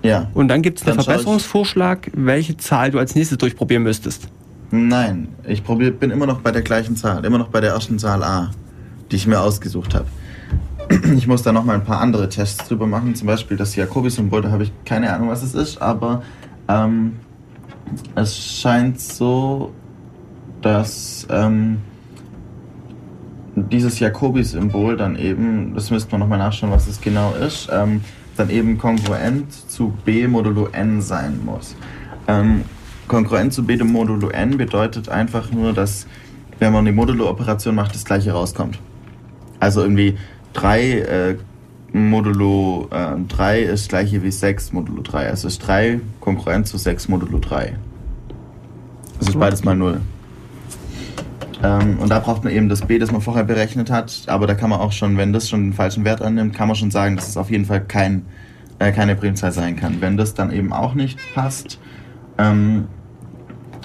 [0.03, 0.29] Ja.
[0.35, 4.29] Und dann gibt es einen Verbesserungsvorschlag, welche Zahl du als nächstes durchprobieren müsstest.
[4.71, 7.99] Nein, ich probier, bin immer noch bei der gleichen Zahl, immer noch bei der ersten
[7.99, 8.51] Zahl A,
[9.11, 10.07] die ich mir ausgesucht habe.
[11.16, 14.42] Ich muss da noch mal ein paar andere Tests drüber machen, zum Beispiel das Jacobi-Symbol,
[14.42, 16.23] da habe ich keine Ahnung, was es ist, aber
[16.68, 17.16] ähm,
[18.14, 19.73] es scheint so,
[20.62, 21.79] dass ähm,
[23.55, 28.03] dieses Jacobi-Symbol dann eben, das müsste man noch mal nachschauen, was es genau ist, ähm,
[28.37, 31.77] dann eben kongruent zu b modulo n sein muss.
[32.29, 32.62] Ähm,
[33.09, 36.07] kongruent zu b modulo n bedeutet einfach nur, dass
[36.59, 38.79] wenn man die Modulo-Operation macht, das gleiche rauskommt.
[39.59, 40.16] Also irgendwie
[40.53, 41.37] 3 äh,
[41.92, 45.29] modulo äh, 3 ist gleiche wie 6 modulo 3.
[45.29, 47.77] Also ist 3 kongruent zu 6 modulo 3.
[49.18, 50.01] Das ist beides mal 0.
[51.62, 54.22] Ähm, und da braucht man eben das b, das man vorher berechnet hat.
[54.27, 56.77] Aber da kann man auch schon, wenn das schon den falschen Wert annimmt, kann man
[56.77, 58.27] schon sagen, dass es auf jeden Fall kein,
[58.79, 60.01] äh, keine Primzahl sein kann.
[60.01, 61.79] Wenn das dann eben auch nicht passt,
[62.38, 62.88] ähm,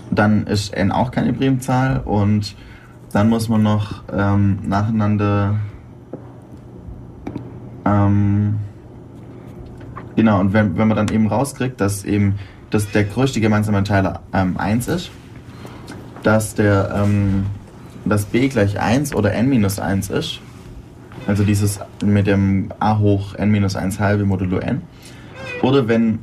[0.09, 2.55] dann ist n auch keine Primzahl und
[3.11, 5.55] dann muss man noch ähm, nacheinander
[7.85, 8.55] ähm,
[10.15, 12.35] genau und wenn, wenn man dann eben rauskriegt, dass eben
[12.69, 15.11] dass der größte gemeinsame Teiler ähm, 1 ist,
[16.23, 17.45] dass der ähm,
[18.09, 20.39] dass b gleich 1 oder n minus 1 ist,
[21.27, 24.81] also dieses mit dem a hoch n minus 1 halbe modulo n,
[25.61, 26.19] oder wenn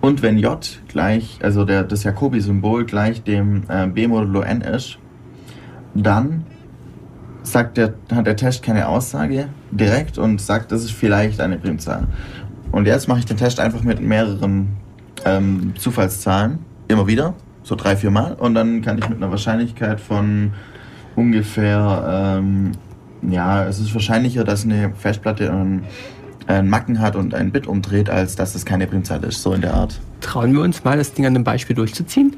[0.00, 4.98] und wenn j gleich, also der, das Jacobi-Symbol gleich dem äh, b modulo n ist,
[5.94, 6.44] dann
[7.42, 12.06] sagt der, hat der Test keine Aussage direkt und sagt, das ist vielleicht eine Primzahl.
[12.70, 14.76] Und jetzt mache ich den Test einfach mit mehreren
[15.24, 20.00] ähm, Zufallszahlen, immer wieder, so drei, vier Mal, und dann kann ich mit einer Wahrscheinlichkeit
[20.00, 20.52] von
[21.16, 22.72] ungefähr, ähm,
[23.22, 25.84] ja, es ist wahrscheinlicher, dass eine Festplatte einen,
[26.46, 29.60] einen Macken hat und ein Bit umdreht, als dass es keine Primzahl ist, so in
[29.60, 30.00] der Art.
[30.20, 32.36] Trauen wir uns mal, das Ding an einem Beispiel durchzuziehen?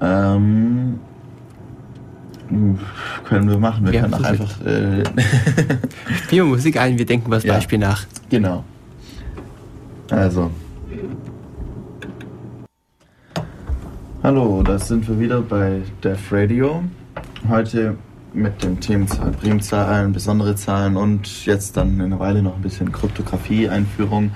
[0.00, 0.98] Ähm,
[3.24, 3.86] können wir machen.
[3.86, 4.60] Wir Ja, können auch einfach.
[4.64, 5.02] Äh,
[6.28, 7.54] Wir Musik ein, wir denken das Ja.
[7.54, 8.04] Beispiel nach.
[8.28, 8.64] genau.
[10.10, 10.50] Also.
[14.22, 16.82] Hallo, da sind wir wieder bei Def Radio.
[17.48, 17.96] Heute
[18.32, 22.90] mit dem Themenzahl Primzahlen, besondere Zahlen und jetzt dann in einer Weile noch ein bisschen
[22.90, 24.30] Kryptographie-Einführung.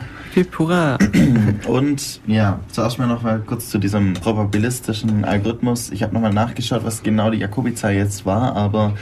[0.56, 0.98] Hurra!
[1.66, 5.90] Und ja, zuerst mal noch mal kurz zu diesem probabilistischen Algorithmus.
[5.90, 8.92] Ich habe nochmal nachgeschaut, was genau die Jacobi-Zahl jetzt war, aber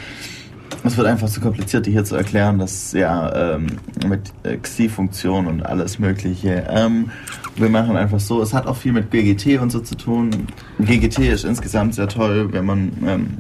[0.83, 3.67] es wird einfach zu kompliziert, die hier zu erklären, dass ja ähm,
[4.07, 6.65] mit äh, Xi-Funktion und alles Mögliche.
[6.71, 7.11] Ähm,
[7.57, 10.31] wir machen einfach so, es hat auch viel mit GGT und so zu tun.
[10.79, 13.39] GGT ist insgesamt sehr toll, wenn man ähm,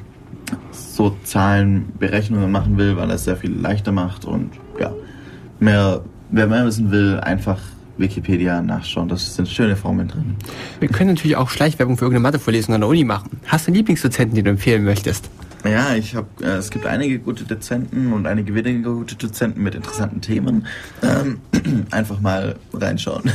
[0.97, 4.93] so Zahlenberechnungen machen will, weil es sehr viel leichter macht und ja,
[5.61, 7.59] mehr, wer mehr wissen will, einfach
[7.99, 9.09] Wikipedia nachschauen.
[9.09, 10.37] Da sind schöne Formeln drin.
[10.81, 13.41] Wir können natürlich auch Schleichwerbung für irgendeine Mathevorlesung an der Uni machen.
[13.47, 15.31] Hast du einen Lieblingsdozenten, den du empfehlen möchtest?
[15.65, 19.75] Ja, ich habe, äh, es gibt einige gute Dozenten und einige weniger gute Dozenten mit
[19.75, 20.67] interessanten Themen.
[21.03, 21.41] Ähm,
[21.91, 23.25] einfach mal reinschauen.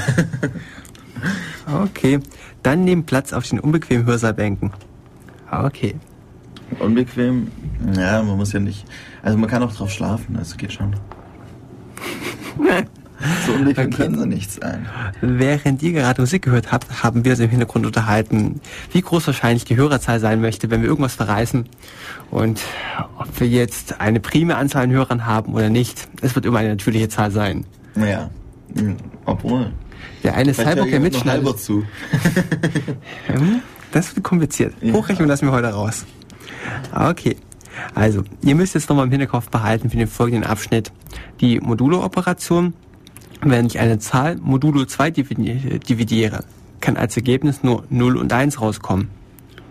[1.72, 2.20] Okay,
[2.64, 4.72] dann nehmen Platz auf den unbequemen Hörsaalbänken.
[5.52, 5.94] Okay.
[6.80, 7.48] Unbequem?
[7.96, 8.86] Ja, man muss ja nicht.
[9.22, 10.96] Also man kann auch drauf schlafen, also geht schon.
[13.46, 14.88] So unbequem können sie nicht sein.
[15.22, 19.64] Während ihr gerade Musik gehört habt, haben wir uns im Hintergrund unterhalten, wie groß wahrscheinlich
[19.64, 21.66] die Hörerzahl sein möchte, wenn wir irgendwas verreißen.
[22.32, 22.62] Und
[23.18, 26.70] ob wir jetzt eine prime Anzahl an Hörern haben oder nicht, es wird immer eine
[26.70, 27.66] natürliche Zahl sein.
[27.96, 28.30] Naja,
[28.76, 29.72] hm, obwohl.
[30.24, 31.84] Der eine Vielleicht Cyborg, der noch halber mitschneidet, zu.
[33.28, 34.74] Hm, das wird kompliziert.
[34.82, 34.94] Ja.
[34.94, 36.06] Hochrechnung lassen wir heute raus.
[36.94, 37.38] Okay.
[37.96, 40.92] Also, ihr müsst jetzt nochmal im Hinterkopf behalten für den folgenden Abschnitt
[41.40, 42.74] die Modulo-Operation.
[43.44, 46.44] Wenn ich eine Zahl modulo 2 dividi- dividiere,
[46.80, 49.10] kann als Ergebnis nur 0 und 1 rauskommen.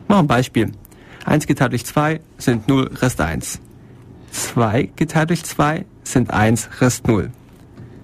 [0.08, 0.72] Noch ein Beispiel.
[1.24, 3.60] 1 geteilt durch 2 sind 0, Rest 1.
[4.32, 7.30] 2 geteilt durch 2 sind 1, Rest 0.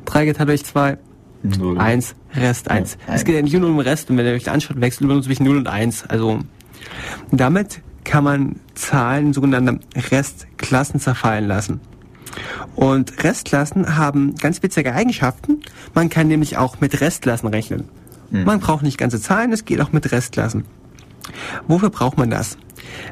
[0.05, 0.99] 3 geteilt durch 2
[1.42, 1.79] Null.
[1.79, 2.99] 1, Rest 1.
[3.09, 5.14] Ja, es geht ja nicht nur um Rest und wenn ihr euch anschaut, wechselt immer
[5.14, 6.05] nur zwischen 0 und 1.
[6.07, 6.40] Also
[7.33, 11.81] damit kann man Zahlen in sogenannte Restklassen zerfallen lassen.
[12.75, 15.61] Und Restklassen haben ganz witzige Eigenschaften.
[15.95, 17.85] Man kann nämlich auch mit Restklassen rechnen.
[18.31, 20.64] Man braucht nicht ganze Zahlen, es geht auch mit Restklassen.
[21.69, 22.57] Wofür braucht man das?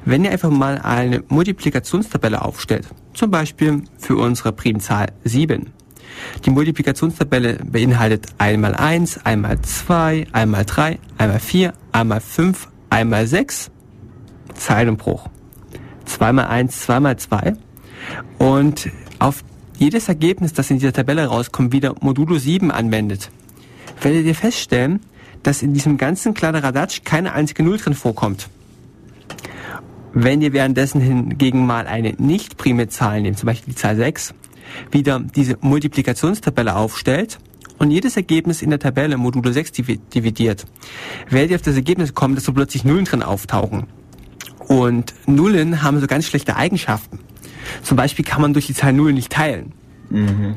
[0.04, 5.70] Wenn ihr einfach mal eine Multiplikationstabelle aufstellt, zum Beispiel für unsere Primzahl 7.
[6.44, 13.70] Die Multiplikationstabelle beinhaltet einmal 1, einmal 2, einmal 3, einmal 4, einmal 5, einmal 6,
[14.54, 15.28] Zeilenbruch.
[16.06, 17.54] 2 mal 1, 2 mal 2.
[18.38, 19.42] Und auf
[19.78, 23.30] jedes Ergebnis, das in dieser Tabelle rauskommt, wieder Modulo 7 anwendet,
[24.00, 25.00] werdet ihr feststellen,
[25.42, 28.48] dass in diesem ganzen Kladderadatsch keine einzige Null drin vorkommt.
[30.12, 34.32] Wenn ihr währenddessen hingegen mal eine nicht prime Zahl nehmt, zum Beispiel die Zahl 6,
[34.90, 37.38] wieder diese Multiplikationstabelle aufstellt
[37.78, 40.66] und jedes Ergebnis in der Tabelle Modulo 6 divi- dividiert,
[41.28, 43.88] werdet ihr auf das Ergebnis kommen, dass so plötzlich Nullen drin auftauchen.
[44.68, 47.18] Und Nullen haben so ganz schlechte Eigenschaften.
[47.82, 49.72] Zum Beispiel kann man durch die Zahl Null nicht teilen.
[50.10, 50.54] Mhm.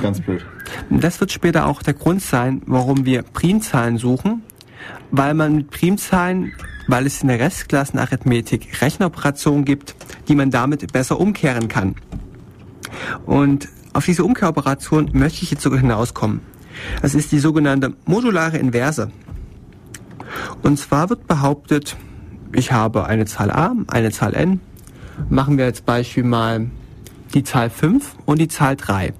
[0.00, 0.44] Ganz blöd.
[0.90, 4.42] Das wird später auch der Grund sein, warum wir Primzahlen suchen,
[5.10, 6.52] weil man mit Primzahlen,
[6.88, 9.94] weil es in der Restklassenarithmetik Rechenoperationen gibt,
[10.28, 11.96] die man damit besser umkehren kann.
[13.26, 16.40] Und auf diese Umkehroperation möchte ich jetzt sogar hinauskommen.
[17.02, 19.10] Das ist die sogenannte modulare Inverse.
[20.62, 21.96] Und zwar wird behauptet,
[22.54, 24.60] ich habe eine Zahl a, eine Zahl n.
[25.28, 26.70] Machen wir als Beispiel mal
[27.34, 29.12] die Zahl 5 und die Zahl 3.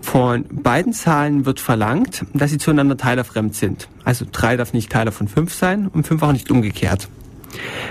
[0.00, 3.88] Von beiden Zahlen wird verlangt, dass sie zueinander teilerfremd sind.
[4.04, 7.08] Also 3 darf nicht Teiler von 5 sein und 5 auch nicht umgekehrt.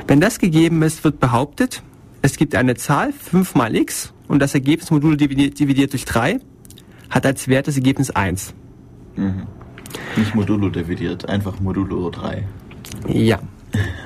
[0.08, 1.84] Wenn das gegeben ist, wird behauptet,
[2.22, 6.40] es gibt eine Zahl 5 mal x und das Ergebnis Modulo dividiert, durch 3
[7.10, 8.54] hat als Wert das Ergebnis 1.
[10.16, 12.46] Nicht Modulo dividiert, einfach Modulo 3.
[13.08, 13.40] Ja,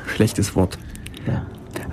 [0.07, 0.77] schlechtes Wort.
[1.27, 1.45] Ja.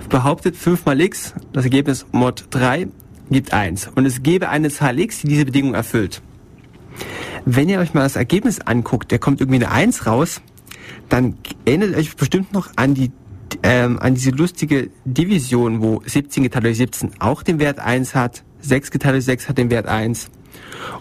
[0.09, 2.87] Behauptet 5 mal x, das Ergebnis mod 3
[3.29, 3.91] gibt 1.
[3.95, 6.21] Und es gäbe eine Zahl x, die diese Bedingung erfüllt.
[7.45, 10.41] Wenn ihr euch mal das Ergebnis anguckt, der kommt irgendwie eine 1 raus,
[11.09, 13.11] dann erinnert euch bestimmt noch an die
[13.63, 18.43] ähm, an diese lustige Division, wo 17 geteilt durch 17 auch den Wert 1 hat,
[18.61, 20.29] 6 geteilt durch 6 hat den Wert 1.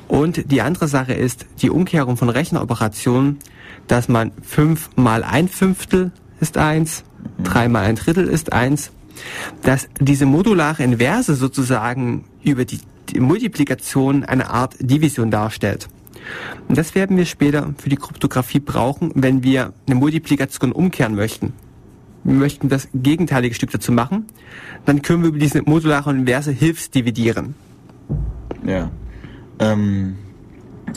[0.09, 3.39] Und die andere Sache ist die Umkehrung von Rechenoperationen,
[3.87, 7.05] dass man 5 mal ein Fünftel ist 1,
[7.45, 8.91] 3 mal ein Drittel ist 1
[9.63, 15.89] dass diese modulare Inverse sozusagen über die, die Multiplikation eine Art Division darstellt.
[16.69, 21.53] Und das werden wir später für die Kryptographie brauchen, wenn wir eine Multiplikation umkehren möchten.
[22.23, 24.27] Wir möchten das gegenteilige Stück dazu machen,
[24.85, 27.55] dann können wir über diese modulare Inverse hilfsdividieren.
[28.67, 28.91] Ja.
[29.59, 30.17] Ähm,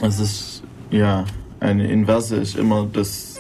[0.01, 1.23] es ist, ja,
[1.62, 3.33] eine Inverse ist immer das,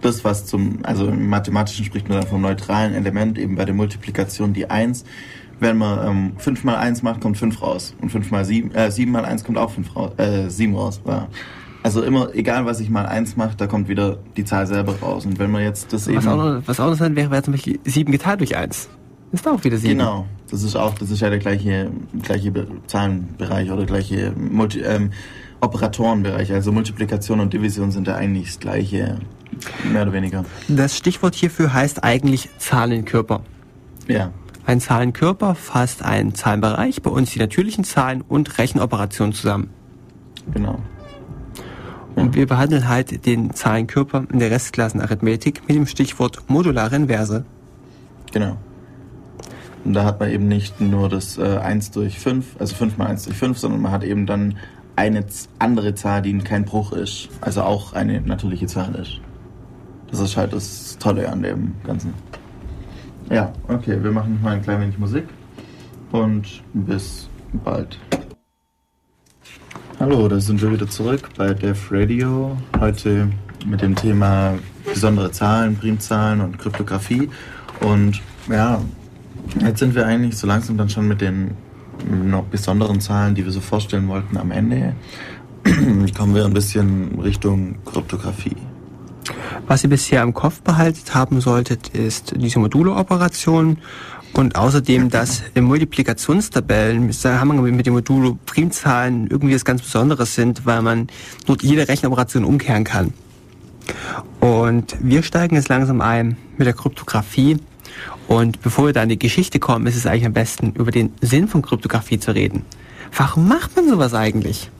[0.00, 3.74] das was zum, also im Mathematischen spricht man dann vom neutralen Element, eben bei der
[3.74, 5.04] Multiplikation die 1.
[5.60, 7.94] Wenn man ähm, 5 mal 1 macht, kommt 5 raus.
[8.00, 11.00] Und 5 mal 7, äh, 7 mal 1 kommt auch 5 raus, äh, 7 raus.
[11.06, 11.28] Ja.
[11.82, 15.26] Also immer, egal was ich mal 1 mache, da kommt wieder die Zahl selber raus.
[15.26, 16.28] Und wenn man jetzt das Was eben...
[16.28, 18.88] auch noch, was auch noch sein wäre, wäre zum Beispiel 7 geteilt durch 1.
[19.32, 19.98] Ist auch wieder 7.
[19.98, 21.90] Genau, das ist auch, das ist ja der gleiche,
[22.22, 25.10] gleiche Be- Zahlenbereich oder gleiche Multi, ähm,
[25.60, 26.52] Operatorenbereich.
[26.52, 29.18] Also Multiplikation und Division sind ja eigentlich das gleiche,
[29.92, 30.44] mehr oder weniger.
[30.68, 33.40] Das Stichwort hierfür heißt eigentlich Zahlenkörper.
[34.08, 34.30] Ja,
[34.66, 39.70] Ein Zahlenkörper fasst einen Zahlenbereich, bei uns die natürlichen Zahlen und Rechenoperationen zusammen.
[40.52, 40.80] genau.
[42.16, 47.44] Und wir behandeln halt den Zahlenkörper in der Restklassenarithmetik mit dem Stichwort modulare Inverse.
[48.32, 48.56] Genau.
[49.84, 53.08] Und da hat man eben nicht nur das äh, 1 durch 5, also 5 mal
[53.08, 54.56] 1 durch 5, sondern man hat eben dann
[54.96, 55.26] eine
[55.58, 57.28] andere Zahl, die kein Bruch ist.
[57.40, 59.20] Also auch eine natürliche Zahl ist.
[60.14, 62.14] Das ist halt das Tolle an dem Ganzen.
[63.30, 65.24] Ja, okay, wir machen mal ein klein wenig Musik.
[66.12, 67.28] Und bis
[67.64, 67.98] bald.
[69.98, 72.56] Hallo, da sind wir wieder zurück bei Def Radio.
[72.78, 73.28] Heute
[73.66, 77.28] mit dem Thema besondere Zahlen, Primzahlen und Kryptographie.
[77.80, 78.80] Und ja,
[79.62, 81.56] jetzt sind wir eigentlich so langsam dann schon mit den
[82.08, 84.94] noch besonderen Zahlen, die wir so vorstellen wollten, am Ende.
[86.16, 88.54] Kommen wir ein bisschen Richtung Kryptographie.
[89.66, 93.78] Was ihr bisher im Kopf behalten haben solltet, ist diese Modulo-Operation
[94.34, 100.82] und außerdem, dass in Multiplikationstabellen mit den Modulo Primzahlen irgendwie was ganz Besonderes sind, weil
[100.82, 101.06] man
[101.46, 103.14] dort jede Rechenoperation umkehren kann.
[104.40, 107.58] Und wir steigen jetzt langsam ein mit der Kryptographie.
[108.26, 111.12] Und bevor wir da in die Geschichte kommen, ist es eigentlich am besten, über den
[111.20, 112.64] Sinn von Kryptographie zu reden.
[113.16, 114.70] Warum macht man sowas eigentlich?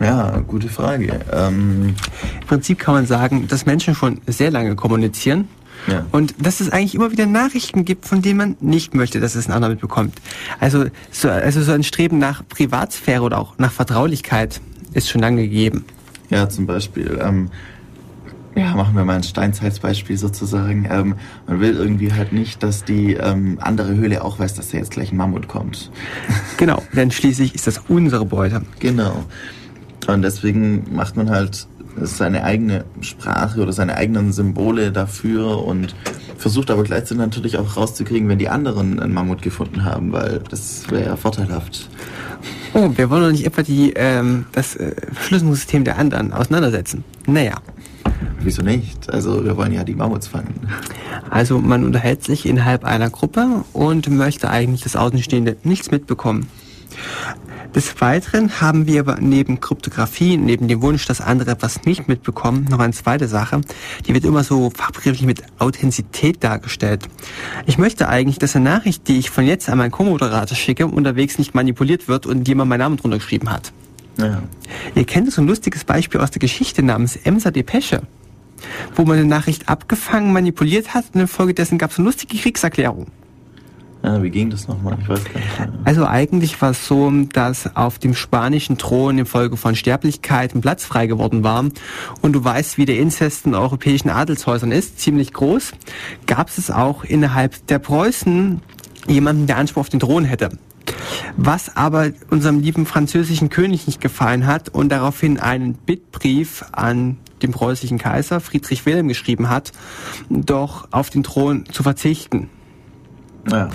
[0.00, 1.20] Ja, gute Frage.
[1.30, 1.94] Ähm,
[2.40, 5.46] Im Prinzip kann man sagen, dass Menschen schon sehr lange kommunizieren
[5.86, 6.06] ja.
[6.10, 9.46] und dass es eigentlich immer wieder Nachrichten gibt, von denen man nicht möchte, dass es
[9.46, 10.14] ein anderer mitbekommt.
[10.58, 14.60] Also so, also so ein Streben nach Privatsphäre oder auch nach Vertraulichkeit
[14.94, 15.84] ist schon lange gegeben.
[16.30, 17.18] Ja, zum Beispiel.
[17.22, 17.50] Ähm,
[18.56, 20.88] ja, machen wir mal ein Steinzeitsbeispiel sozusagen.
[20.90, 21.14] Ähm,
[21.46, 24.90] man will irgendwie halt nicht, dass die ähm, andere Höhle auch weiß, dass da jetzt
[24.90, 25.90] gleich ein Mammut kommt.
[26.56, 28.62] Genau, denn schließlich ist das unsere Beute.
[28.80, 29.24] Genau.
[30.06, 31.66] Und deswegen macht man halt
[32.00, 35.94] seine eigene Sprache oder seine eigenen Symbole dafür und
[36.38, 40.90] versucht aber gleichzeitig natürlich auch rauszukriegen, wenn die anderen einen Mammut gefunden haben, weil das
[40.90, 41.88] wäre ja vorteilhaft.
[42.72, 47.04] Oh, wir wollen doch nicht etwa die, ähm, das äh, Verschlüsselungssystem der anderen auseinandersetzen.
[47.26, 47.54] Naja,
[48.42, 49.12] Wieso nicht?
[49.12, 50.68] Also wir wollen ja die Mammuts fangen.
[51.28, 56.46] also man unterhält sich innerhalb einer Gruppe und möchte eigentlich das Außenstehende nichts mitbekommen.
[57.74, 62.66] Des Weiteren haben wir aber neben Kryptographie, neben dem Wunsch, dass andere etwas nicht mitbekommen,
[62.68, 63.60] noch eine zweite Sache.
[64.06, 67.08] Die wird immer so fachbegrifflich mit Authentizität dargestellt.
[67.66, 71.38] Ich möchte eigentlich, dass eine Nachricht, die ich von jetzt an meinen Co-Moderator schicke, unterwegs
[71.38, 73.72] nicht manipuliert wird und jemand meinen Namen drunter geschrieben hat.
[74.18, 74.42] Ja.
[74.96, 78.02] Ihr kennt so ein lustiges Beispiel aus der Geschichte namens Emser Depesche,
[78.96, 83.06] wo man eine Nachricht abgefangen, manipuliert hat und infolgedessen gab es eine lustige Kriegserklärung.
[84.02, 84.96] Ja, wie ging das nochmal?
[85.00, 85.72] Ich weiß gar nicht mehr.
[85.84, 90.84] Also eigentlich war es so, dass auf dem spanischen Thron infolge von Sterblichkeit ein Platz
[90.84, 91.64] frei geworden war.
[92.22, 95.72] Und du weißt, wie der Inzest in europäischen Adelshäusern ist, ziemlich groß.
[96.26, 98.62] Gab es auch innerhalb der Preußen
[99.06, 100.50] jemanden, der Anspruch auf den Thron hätte.
[101.36, 107.52] Was aber unserem lieben französischen König nicht gefallen hat und daraufhin einen Bittbrief an den
[107.52, 109.72] preußischen Kaiser Friedrich Wilhelm geschrieben hat,
[110.28, 112.48] doch auf den Thron zu verzichten.
[113.48, 113.70] Ja.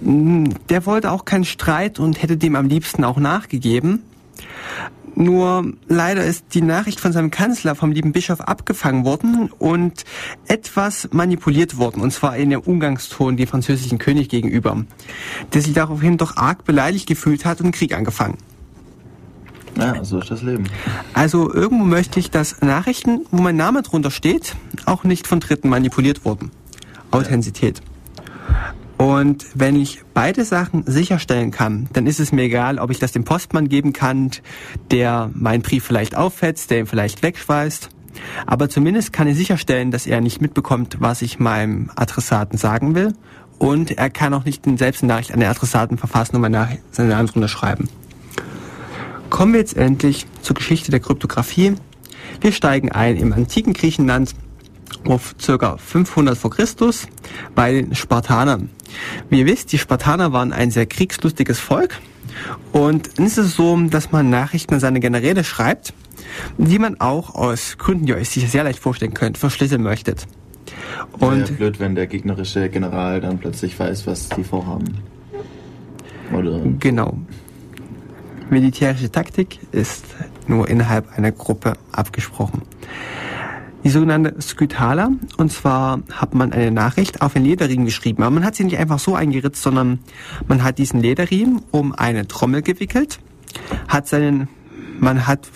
[0.00, 4.02] Der wollte auch keinen Streit und hätte dem am liebsten auch nachgegeben.
[5.14, 10.04] Nur leider ist die Nachricht von seinem Kanzler, vom lieben Bischof, abgefangen worden und
[10.46, 14.84] etwas manipuliert worden, und zwar in der Umgangston dem französischen König gegenüber,
[15.52, 18.38] der sich daraufhin doch arg beleidigt gefühlt hat und Krieg angefangen.
[19.76, 20.64] ja, so ist das Leben.
[21.12, 24.54] Also irgendwo möchte ich, dass Nachrichten, wo mein Name drunter steht,
[24.86, 26.50] auch nicht von Dritten manipuliert wurden.
[27.10, 27.82] Authentizität.
[29.00, 33.12] Und wenn ich beide Sachen sicherstellen kann, dann ist es mir egal, ob ich das
[33.12, 34.30] dem Postmann geben kann,
[34.90, 37.88] der meinen Brief vielleicht auffetzt, der ihn vielleicht wegschweißt.
[38.44, 43.14] Aber zumindest kann ich sicherstellen, dass er nicht mitbekommt, was ich meinem Adressaten sagen will.
[43.58, 46.42] und er kann auch nicht selbst eine Nachricht an den Adressaten verfassen und
[46.90, 47.88] seine Antwort unterschreiben.
[49.30, 51.74] Kommen wir jetzt endlich zur Geschichte der Kryptographie.
[52.42, 54.34] Wir steigen ein im antiken Griechenland
[55.04, 55.76] auf ca.
[55.76, 57.06] 500 vor Christus
[57.54, 58.70] bei den Spartanern.
[59.28, 62.00] Wie ihr wisst, die Spartaner waren ein sehr kriegslustiges Volk
[62.72, 65.92] und dann ist es so, dass man Nachrichten an seine Generäle schreibt,
[66.58, 70.26] die man auch aus Gründen, die ihr euch sicher sehr leicht vorstellen könnt, verschlüsseln möchtet.
[71.12, 74.98] Und ja, blöd, wenn der gegnerische General dann plötzlich weiß, was die vorhaben.
[76.32, 76.60] Oder?
[76.78, 77.18] Genau.
[78.48, 80.04] Militärische Taktik ist
[80.46, 82.62] nur innerhalb einer Gruppe abgesprochen
[83.84, 85.10] die sogenannte Skytala.
[85.36, 88.22] Und zwar hat man eine Nachricht auf einen Lederriemen geschrieben.
[88.22, 90.00] Aber man hat sie nicht einfach so eingeritzt, sondern
[90.48, 93.18] man hat diesen Lederriemen um eine Trommel gewickelt,
[93.88, 94.48] hat seinen
[95.00, 95.48] man hat,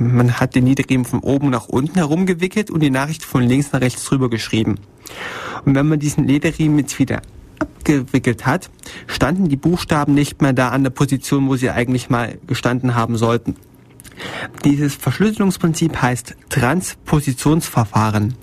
[0.00, 3.80] man hat den Lederriemen von oben nach unten herumgewickelt und die Nachricht von links nach
[3.80, 4.80] rechts drüber geschrieben.
[5.64, 7.22] Und wenn man diesen Lederriemen jetzt wieder
[7.60, 8.68] abgewickelt hat,
[9.06, 13.16] standen die Buchstaben nicht mehr da an der Position, wo sie eigentlich mal gestanden haben
[13.16, 13.56] sollten.
[14.64, 18.34] Dieses Verschlüsselungsprinzip heißt Transpositionsverfahren.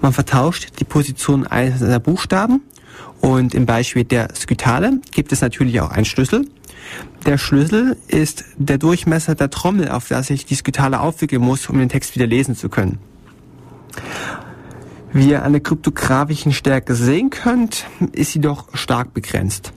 [0.00, 2.62] Man vertauscht die Position einzelner Buchstaben
[3.20, 6.46] und im Beispiel der Skytale gibt es natürlich auch einen Schlüssel.
[7.26, 11.78] Der Schlüssel ist der Durchmesser der Trommel, auf der sich die Skytale aufwickeln muss, um
[11.78, 12.98] den Text wieder lesen zu können.
[15.12, 19.72] Wie ihr an der kryptografischen Stärke sehen könnt, ist sie doch stark begrenzt.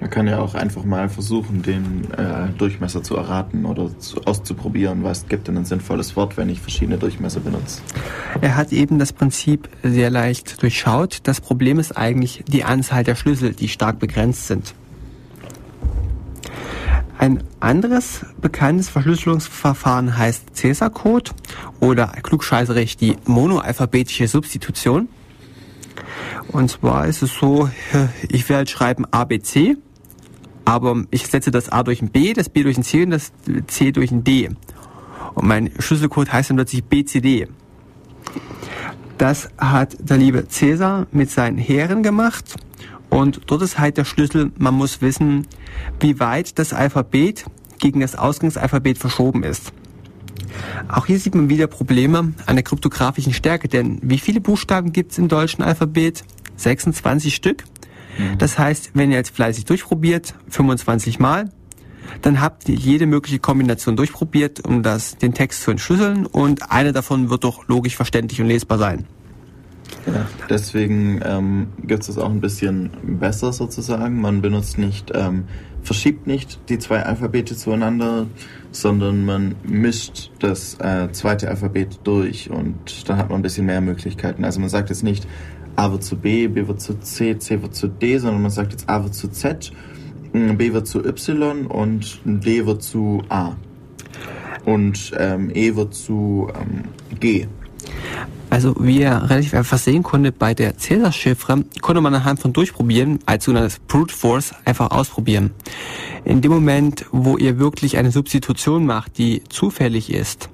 [0.00, 5.04] Man kann ja auch einfach mal versuchen, den äh, Durchmesser zu erraten oder zu, auszuprobieren.
[5.04, 7.82] Was gibt denn ein sinnvolles Wort, wenn ich verschiedene Durchmesser benutze?
[8.40, 11.18] Er hat eben das Prinzip sehr leicht durchschaut.
[11.24, 14.74] Das Problem ist eigentlich die Anzahl der Schlüssel, die stark begrenzt sind.
[17.18, 21.32] Ein anderes bekanntes Verschlüsselungsverfahren heißt Cäsar-Code
[21.78, 25.10] oder klugscheißerig die monoalphabetische Substitution.
[26.48, 27.68] Und zwar ist es so,
[28.30, 29.76] ich werde schreiben ABC
[30.64, 33.32] aber ich setze das A durch ein B, das B durch ein C und das
[33.66, 34.50] C durch ein D.
[35.34, 37.48] Und mein Schlüsselcode heißt dann plötzlich BCD.
[39.18, 42.56] Das hat der liebe Cäsar mit seinen Heeren gemacht.
[43.10, 45.46] Und dort ist halt der Schlüssel, man muss wissen,
[45.98, 47.44] wie weit das Alphabet
[47.78, 49.72] gegen das Ausgangsalphabet verschoben ist.
[50.88, 55.12] Auch hier sieht man wieder Probleme an der kryptografischen Stärke, denn wie viele Buchstaben gibt
[55.12, 56.24] es im deutschen Alphabet?
[56.56, 57.64] 26 Stück.
[58.20, 58.38] Mhm.
[58.38, 61.50] Das heißt, wenn ihr jetzt fleißig durchprobiert, 25 Mal,
[62.22, 66.92] dann habt ihr jede mögliche Kombination durchprobiert, um das, den Text zu entschlüsseln und eine
[66.92, 69.06] davon wird doch logisch verständlich und lesbar sein.
[70.06, 74.20] Ja, deswegen ähm, gibt es auch ein bisschen besser sozusagen.
[74.20, 75.44] Man benutzt nicht, ähm,
[75.82, 78.26] verschiebt nicht die zwei Alphabete zueinander,
[78.72, 83.80] sondern man mischt das äh, zweite Alphabet durch und dann hat man ein bisschen mehr
[83.80, 84.44] Möglichkeiten.
[84.44, 85.26] Also man sagt jetzt nicht
[85.76, 88.72] A wird zu B, B wird zu C, C wird zu D, sondern man sagt
[88.72, 89.72] jetzt A wird zu Z,
[90.32, 93.56] B wird zu Y und D wird zu A.
[94.64, 96.84] Und ähm, E wird zu ähm,
[97.18, 97.46] G.
[98.50, 103.20] Also wie ihr relativ einfach sehen konnte, bei der Cäsar-Chiffre konnte man anhand von Durchprobieren
[103.24, 105.52] als sogenanntes Brute Force einfach ausprobieren.
[106.24, 110.50] In dem Moment, wo ihr wirklich eine Substitution macht, die zufällig ist,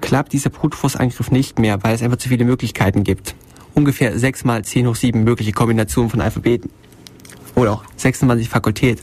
[0.00, 3.34] klappt dieser Brute Force Angriff nicht mehr, weil es einfach zu viele Möglichkeiten gibt
[3.74, 6.70] ungefähr 6 mal 10 hoch 7 mögliche Kombinationen von Alphabeten.
[7.54, 9.00] Oder auch 26 Fakultät.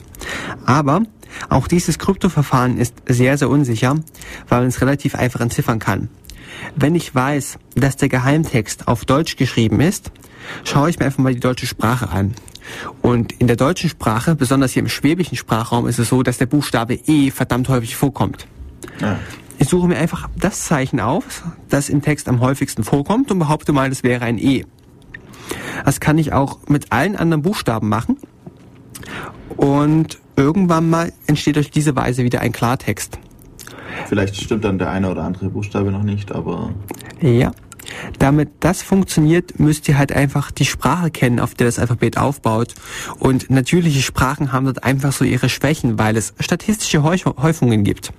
[0.66, 1.04] Aber
[1.50, 3.96] auch dieses Kryptoverfahren ist sehr, sehr unsicher,
[4.50, 6.10] weil man es relativ einfach entziffern kann.
[6.76, 10.12] Wenn ich weiß, dass der Geheimtext auf Deutsch geschrieben ist,
[10.64, 12.36] schaue ich mir einfach mal die deutsche Sprache an.
[13.02, 16.46] Und in der deutschen Sprache, besonders hier im schwäbischen Sprachraum, ist es so, dass der
[16.46, 18.48] Buchstabe E verdammt häufig vorkommt.
[19.00, 19.20] Ja.
[19.62, 23.74] Ich suche mir einfach das Zeichen auf, das im Text am häufigsten vorkommt und behaupte
[23.74, 24.66] mal, das wäre ein E.
[25.86, 28.18] Das kann ich auch mit allen anderen Buchstaben machen.
[29.58, 33.20] Und irgendwann mal entsteht durch diese Weise wieder ein Klartext.
[34.08, 36.74] Vielleicht stimmt dann der eine oder andere Buchstabe noch nicht, aber.
[37.22, 37.52] Ja.
[38.18, 42.74] Damit das funktioniert, müsst ihr halt einfach die Sprache kennen, auf der das Alphabet aufbaut.
[43.20, 48.12] Und natürliche Sprachen haben dort einfach so ihre Schwächen, weil es statistische Häufungen gibt.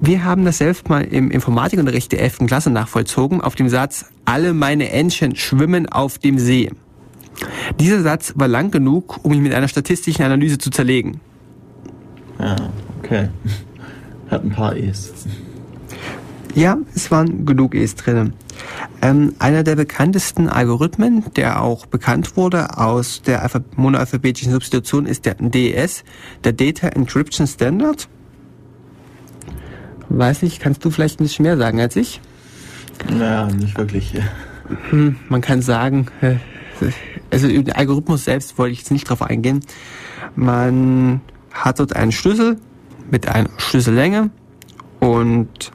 [0.00, 2.46] Wir haben das selbst mal im Informatikunterricht der 11.
[2.46, 6.70] Klasse nachvollzogen auf dem Satz, alle meine Entchen schwimmen auf dem See.
[7.80, 11.20] Dieser Satz war lang genug, um ihn mit einer statistischen Analyse zu zerlegen.
[12.38, 12.56] Ja,
[12.98, 13.28] okay.
[14.30, 15.12] Hat ein paar E's.
[16.54, 18.34] Ja, es waren genug E's drin.
[19.00, 25.34] Ähm, einer der bekanntesten Algorithmen, der auch bekannt wurde aus der monoalphabetischen Substitution, ist der
[25.34, 26.04] DES,
[26.44, 28.08] der Data Encryption Standard.
[30.08, 32.20] Weiß ich, kannst du vielleicht ein bisschen mehr sagen als ich?
[33.08, 34.14] Naja, nicht wirklich.
[34.90, 36.36] Hm, man kann sagen, äh,
[37.30, 39.60] also über den Algorithmus selbst wollte ich jetzt nicht drauf eingehen.
[40.34, 41.20] Man
[41.52, 42.58] hat dort einen Schlüssel
[43.10, 44.30] mit einer Schlüssellänge
[45.00, 45.72] und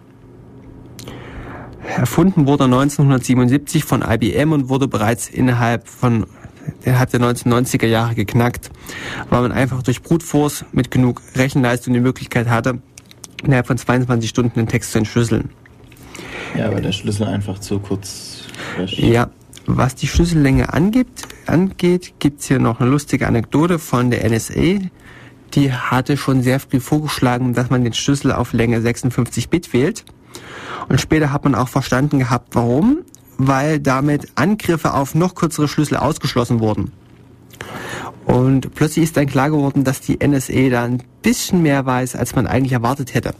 [1.96, 6.26] erfunden wurde 1977 von IBM und wurde bereits innerhalb von
[6.84, 8.72] innerhalb der 1990er Jahre geknackt,
[9.30, 12.82] weil man einfach durch Brute Force mit genug Rechenleistung die Möglichkeit hatte,
[13.44, 15.50] innerhalb von 22 Stunden den Text zu entschlüsseln.
[16.56, 18.46] Ja, weil der Schlüssel einfach zu kurz
[18.84, 18.98] ist.
[18.98, 19.30] Ja,
[19.66, 24.80] was die Schlüssellänge angibt, angeht, gibt's hier noch eine lustige Anekdote von der NSA.
[25.54, 30.06] Die hatte schon sehr früh vorgeschlagen, dass man den Schlüssel auf Länge 56 Bit wählt.
[30.90, 33.00] Und später hat man auch verstanden gehabt, warum.
[33.38, 36.92] Weil damit Angriffe auf noch kürzere Schlüssel ausgeschlossen wurden.
[38.28, 42.36] Und plötzlich ist dann klar geworden, dass die NSA da ein bisschen mehr weiß, als
[42.36, 43.34] man eigentlich erwartet hätte.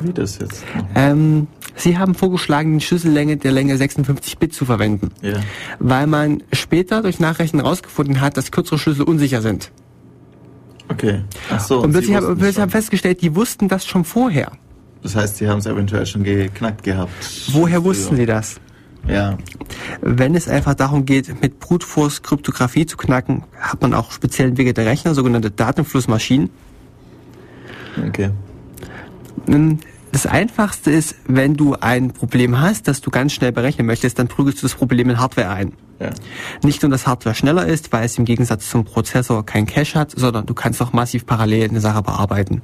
[0.00, 0.64] Wie das jetzt?
[0.94, 5.34] Ähm, Sie haben vorgeschlagen, die Schlüssellänge der Länge 56 Bit zu verwenden, Ja.
[5.78, 9.70] weil man später durch Nachrechnen herausgefunden hat, dass kürzere Schlüssel unsicher sind.
[10.88, 11.22] Okay.
[11.50, 11.82] Ach so.
[11.82, 14.52] Und plötzlich, haben, plötzlich haben festgestellt, die wussten das schon vorher.
[15.02, 17.10] Das heißt, Sie haben es eventuell schon geknackt gehabt.
[17.52, 18.56] Woher wussten Sie das?
[19.08, 19.38] Ja.
[20.00, 24.48] Wenn es einfach darum geht, mit Brute Force Kryptographie zu knacken, hat man auch speziell
[24.48, 26.50] entwickelte Rechner, sogenannte Datenflussmaschinen.
[28.08, 28.30] Okay.
[30.12, 34.28] Das einfachste ist, wenn du ein Problem hast, das du ganz schnell berechnen möchtest, dann
[34.28, 35.72] prügelst du das Problem in Hardware ein.
[36.00, 36.10] Ja.
[36.62, 40.12] Nicht nur, dass Hardware schneller ist, weil es im Gegensatz zum Prozessor kein Cache hat,
[40.12, 42.62] sondern du kannst auch massiv parallel eine Sache bearbeiten.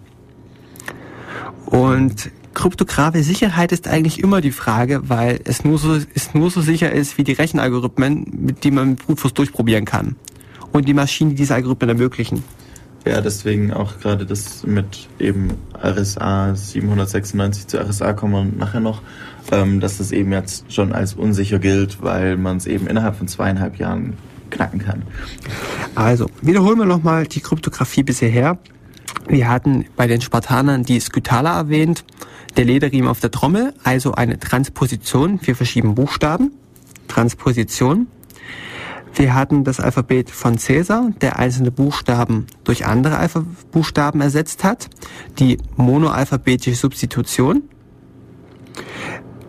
[1.66, 6.60] Und kryptographische Sicherheit ist eigentlich immer die Frage, weil es nur so, es nur so
[6.60, 10.16] sicher ist wie die Rechenalgorithmen, mit denen man mit Brute Force durchprobieren kann.
[10.72, 12.42] Und die Maschinen, die diese Algorithmen ermöglichen.
[13.04, 19.02] Ja, deswegen auch gerade das mit eben RSA 796 zu RSA kommen wir nachher noch,
[19.50, 23.26] ähm, dass das eben jetzt schon als unsicher gilt, weil man es eben innerhalb von
[23.26, 24.16] zweieinhalb Jahren
[24.50, 25.02] knacken kann.
[25.96, 28.58] Also, wiederholen wir nochmal die Kryptographie bisher her.
[29.28, 32.04] Wir hatten bei den Spartanern die Skytala erwähnt,
[32.56, 36.52] der Lederriemen auf der Trommel, also eine Transposition, wir verschieben Buchstaben,
[37.08, 38.08] Transposition.
[39.14, 44.88] Wir hatten das Alphabet von Caesar, der einzelne Buchstaben durch andere Alpha Buchstaben ersetzt hat,
[45.38, 47.62] die monoalphabetische Substitution.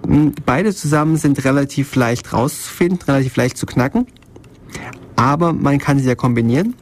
[0.06, 4.06] M, Beide zusammen sind relativ leicht rauszufinden, relativ leicht zu knacken
[5.16, 6.76] aber man kann sie ja kombinieren.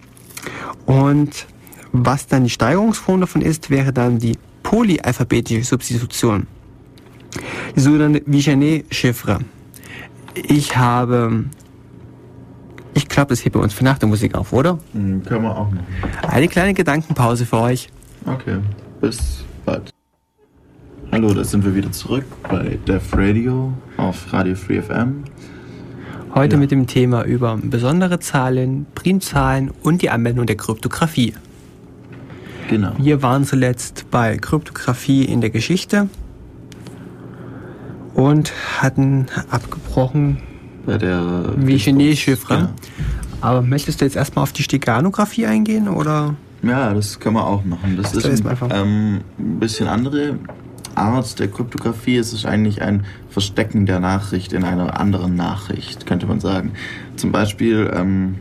[0.86, 1.48] Und
[1.92, 6.48] was dann die Steigerungsform davon ist, wäre dann die polyalphabetische Substitution.
[7.76, 9.40] Die sogenannte Vigennet-Chiffre.
[10.36, 11.46] Ich habe,
[12.94, 14.80] ich glaube, das hebt bei uns für nach der Musik auf, oder?
[14.94, 15.86] Hm, können wir auch machen.
[16.28, 17.90] Eine kleine Gedankenpause für euch.
[18.26, 18.58] Okay,
[19.00, 19.92] bis bald.
[21.12, 25.24] Hallo, da sind wir wieder zurück bei Def Radio auf Radio Free FM.
[26.34, 26.60] Heute Ja.
[26.60, 31.34] mit dem Thema über besondere Zahlen, Primzahlen und die Anwendung der Kryptographie.
[32.72, 32.94] Genau.
[32.98, 36.08] Wir waren zuletzt bei Kryptographie in der Geschichte
[38.14, 38.52] und
[38.82, 40.38] hatten abgebrochen
[40.86, 42.54] Bei der wie Genet-Chiffre.
[42.54, 42.70] Ja.
[43.42, 46.36] Aber möchtest du jetzt erstmal auf die Steganographie eingehen oder?
[46.64, 47.98] Ja, das kann man auch machen.
[47.98, 50.38] Das Das ist einfach- ähm, ein bisschen andere
[50.96, 52.16] Art der Kryptographie.
[52.18, 56.72] Es ist eigentlich ein Verstecken der Nachricht in einer anderen Nachricht, könnte man sagen.
[57.16, 58.36] Zum Beispiel ähm,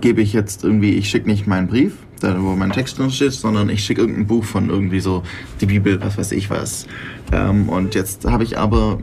[0.00, 3.32] gebe ich jetzt irgendwie, ich schicke nicht meinen Brief, da wo mein Text drin steht,
[3.32, 5.22] sondern ich schicke irgendein Buch von irgendwie so
[5.60, 6.86] die Bibel, was weiß ich was.
[7.32, 8.98] Ähm, und jetzt habe ich aber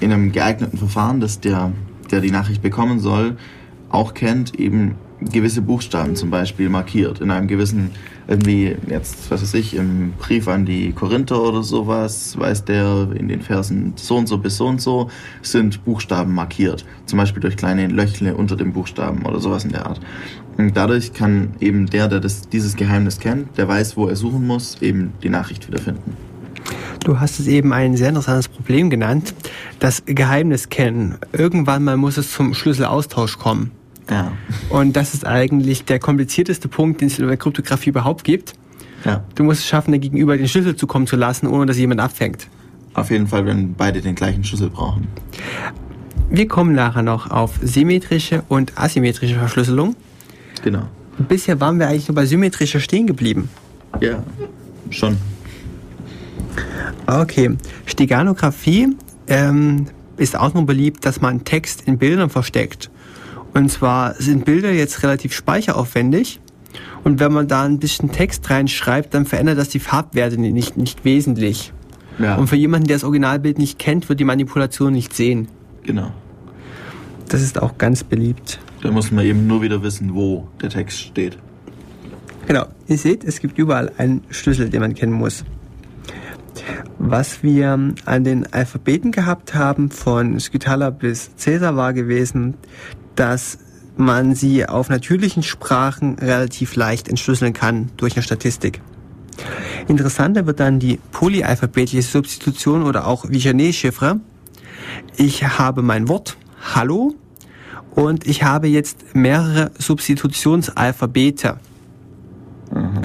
[0.00, 1.72] in einem geeigneten Verfahren, das der,
[2.10, 3.36] der die Nachricht bekommen soll,
[3.90, 7.20] auch kennt, eben gewisse Buchstaben zum Beispiel markiert.
[7.20, 7.90] In einem gewissen,
[8.26, 13.28] irgendwie, jetzt, was weiß ich, im Brief an die Korinther oder sowas, weiß der in
[13.28, 15.10] den Versen so und so bis so und so,
[15.42, 16.84] sind Buchstaben markiert.
[17.06, 20.00] Zum Beispiel durch kleine Löchle unter dem Buchstaben oder sowas in der Art.
[20.56, 24.46] Und dadurch kann eben der, der das, dieses Geheimnis kennt, der weiß, wo er suchen
[24.46, 26.16] muss, eben die Nachricht wiederfinden.
[27.04, 29.34] Du hast es eben ein sehr interessantes Problem genannt,
[29.78, 31.16] das Geheimnis kennen.
[31.32, 33.70] Irgendwann mal muss es zum Schlüsselaustausch kommen.
[34.10, 34.32] Ja.
[34.68, 38.54] Und das ist eigentlich der komplizierteste Punkt, den es in der Kryptographie überhaupt gibt.
[39.04, 39.24] Ja.
[39.34, 42.48] Du musst es schaffen, der Gegenüber den Schlüssel zukommen zu lassen, ohne dass jemand abfängt.
[42.92, 45.06] Auf jeden Fall, wenn beide den gleichen Schlüssel brauchen.
[46.28, 49.96] Wir kommen nachher noch auf symmetrische und asymmetrische Verschlüsselung.
[50.62, 50.88] Genau.
[51.28, 53.48] Bisher waren wir eigentlich nur bei symmetrischer stehen geblieben.
[54.00, 54.22] Ja.
[54.90, 55.16] Schon.
[57.06, 57.56] Okay.
[57.86, 58.96] Steganographie
[59.26, 59.86] ähm,
[60.16, 62.90] ist auch noch beliebt, dass man Text in Bildern versteckt.
[63.54, 66.40] Und zwar sind Bilder jetzt relativ speicheraufwendig.
[67.02, 71.04] Und wenn man da ein bisschen Text reinschreibt, dann verändert das die Farbwerte nicht, nicht
[71.04, 71.72] wesentlich.
[72.18, 72.36] Ja.
[72.36, 75.48] Und für jemanden, der das Originalbild nicht kennt, wird die Manipulation nicht sehen.
[75.82, 76.12] Genau.
[77.28, 78.60] Das ist auch ganz beliebt.
[78.82, 81.38] Da muss man eben nur wieder wissen, wo der Text steht.
[82.46, 85.44] Genau, ihr seht, es gibt überall einen Schlüssel, den man kennen muss.
[86.98, 92.54] Was wir an den Alphabeten gehabt haben, von Skytala bis Caesar, war gewesen,
[93.14, 93.58] dass
[93.96, 98.80] man sie auf natürlichen Sprachen relativ leicht entschlüsseln kann durch eine Statistik.
[99.88, 104.20] Interessanter wird dann die polyalphabetische Substitution oder auch Vigennet-Chiffre.
[105.16, 106.36] Ich habe mein Wort
[106.74, 107.14] Hallo
[107.94, 111.58] und ich habe jetzt mehrere Substitutionsalphabete.
[112.72, 113.02] Mhm.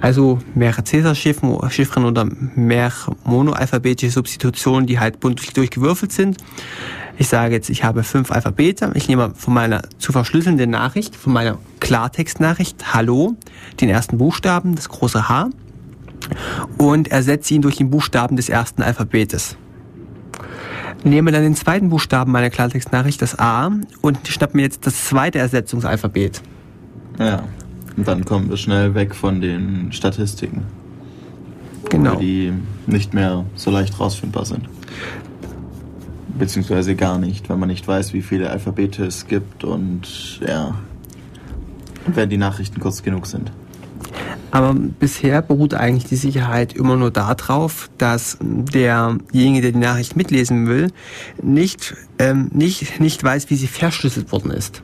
[0.00, 6.36] Also mehrere Cäsar-Chiffren oder mehrere monoalphabetische Substitutionen, die halt bunt durchgewürfelt sind.
[7.20, 8.92] Ich sage jetzt, ich habe fünf Alphabete.
[8.94, 13.34] Ich nehme von meiner zu verschlüsselnden Nachricht, von meiner Klartextnachricht Hallo,
[13.80, 15.50] den ersten Buchstaben, das große H,
[16.76, 19.56] und ersetze ihn durch den Buchstaben des ersten Alphabetes.
[21.04, 23.70] Nehme dann den zweiten Buchstaben meiner Klartextnachricht, das A,
[24.00, 26.42] und schnappe mir jetzt das zweite Ersetzungsalphabet.
[27.18, 27.44] Ja,
[27.96, 30.62] und dann kommen wir schnell weg von den Statistiken.
[31.88, 32.16] Genau.
[32.16, 32.52] Die
[32.86, 34.68] nicht mehr so leicht rausfindbar sind.
[36.38, 40.74] Beziehungsweise gar nicht, wenn man nicht weiß, wie viele Alphabete es gibt und ja,
[42.06, 43.50] wenn die Nachrichten kurz genug sind.
[44.50, 50.66] Aber bisher beruht eigentlich die Sicherheit immer nur darauf, dass derjenige, der die Nachricht mitlesen
[50.66, 50.90] will,
[51.42, 54.82] nicht, ähm, nicht, nicht weiß, wie sie verschlüsselt worden ist.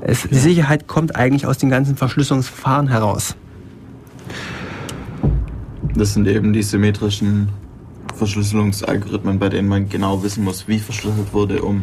[0.00, 3.36] Es, Die Sicherheit kommt eigentlich aus den ganzen Verschlüsselungsverfahren heraus.
[5.94, 7.48] Das sind eben die symmetrischen
[8.14, 11.82] Verschlüsselungsalgorithmen, bei denen man genau wissen muss, wie verschlüsselt wurde, um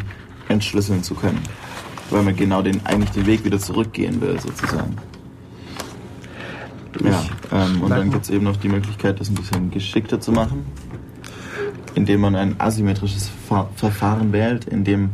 [0.49, 1.39] entschlüsseln zu können.
[2.09, 4.95] Weil man genau den, eigentlich den Weg wieder zurückgehen will, sozusagen.
[7.01, 10.31] Ja, ähm, und dann gibt es eben noch die Möglichkeit, das ein bisschen geschickter zu
[10.31, 10.65] machen,
[11.95, 13.31] indem man ein asymmetrisches
[13.75, 15.11] Verfahren wählt, in dem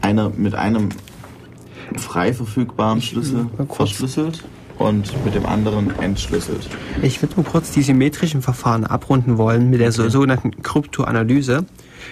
[0.00, 0.90] einer mit einem
[1.96, 4.44] frei verfügbaren Schlüssel verschlüsselt
[4.78, 6.68] und mit dem anderen entschlüsselt.
[7.02, 10.08] Ich würde nur kurz die symmetrischen Verfahren abrunden wollen mit der okay.
[10.08, 11.64] sogenannten Kryptoanalyse.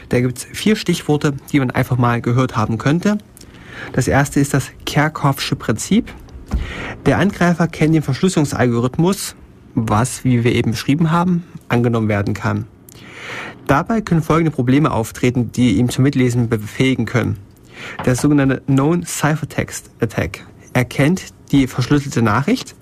[0.09, 3.19] Da gibt es vier Stichworte, die man einfach mal gehört haben könnte.
[3.93, 6.13] Das erste ist das Kerckhoffsche Prinzip.
[7.05, 9.37] Der Angreifer kennt den Verschlüsselungsalgorithmus,
[9.75, 12.67] was, wie wir eben beschrieben haben, angenommen werden kann.
[13.67, 17.39] Dabei können folgende Probleme auftreten, die ihm zum Mitlesen befähigen können.
[18.05, 22.75] Der sogenannte Known Ciphertext Attack erkennt die verschlüsselte Nachricht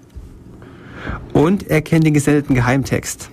[1.33, 3.31] und erkennt den gesendeten Geheimtext.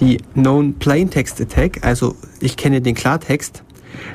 [0.00, 3.62] Die Known Plaintext Attack, also ich kenne den Klartext,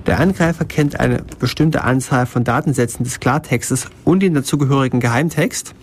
[0.05, 5.73] der Angreifer kennt eine bestimmte Anzahl von Datensätzen des Klartextes und den dazugehörigen Geheimtext.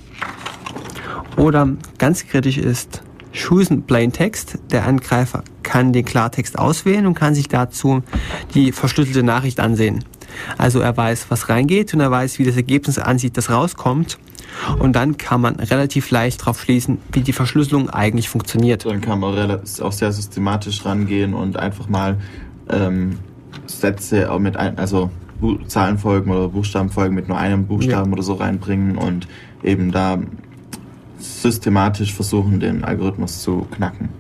[1.36, 1.68] Oder
[1.99, 4.59] ganz kritisch ist Chosen Plain Text.
[4.70, 8.03] Der Angreifer kann den Klartext auswählen und kann sich dazu
[8.55, 10.05] die verschlüsselte Nachricht ansehen.
[10.59, 14.18] Also er weiß, was reingeht und er weiß, wie das Ergebnis ansieht, das rauskommt.
[14.78, 18.84] Und dann kann man relativ leicht darauf schließen, wie die Verschlüsselung eigentlich funktioniert.
[18.84, 22.18] Dann kann man auch sehr systematisch rangehen und einfach mal
[22.68, 23.18] ähm,
[23.81, 25.11] Sätze mit ein, also
[25.66, 28.12] Zahlenfolgen oder Buchstabenfolgen mit nur einem Buchstaben ja.
[28.12, 29.26] oder so reinbringen und
[29.62, 30.18] eben da
[31.18, 34.11] systematisch versuchen, den Algorithmus zu knacken.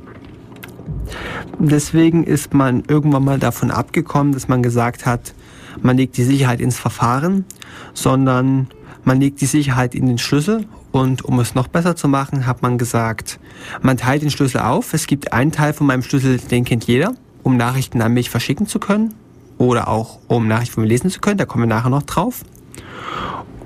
[1.58, 5.34] Deswegen ist man irgendwann mal davon abgekommen, dass man gesagt hat,
[5.82, 7.44] man legt die Sicherheit ins Verfahren,
[7.92, 8.68] sondern
[9.04, 12.62] man legt die Sicherheit in den Schlüssel und um es noch besser zu machen, hat
[12.62, 13.38] man gesagt,
[13.82, 14.94] man teilt den Schlüssel auf.
[14.94, 18.66] Es gibt einen Teil von meinem Schlüssel, den kennt jeder, um Nachrichten an mich verschicken
[18.66, 19.14] zu können
[19.60, 21.36] oder auch um Nachrichten von mir lesen zu können.
[21.36, 22.40] Da kommen wir nachher noch drauf.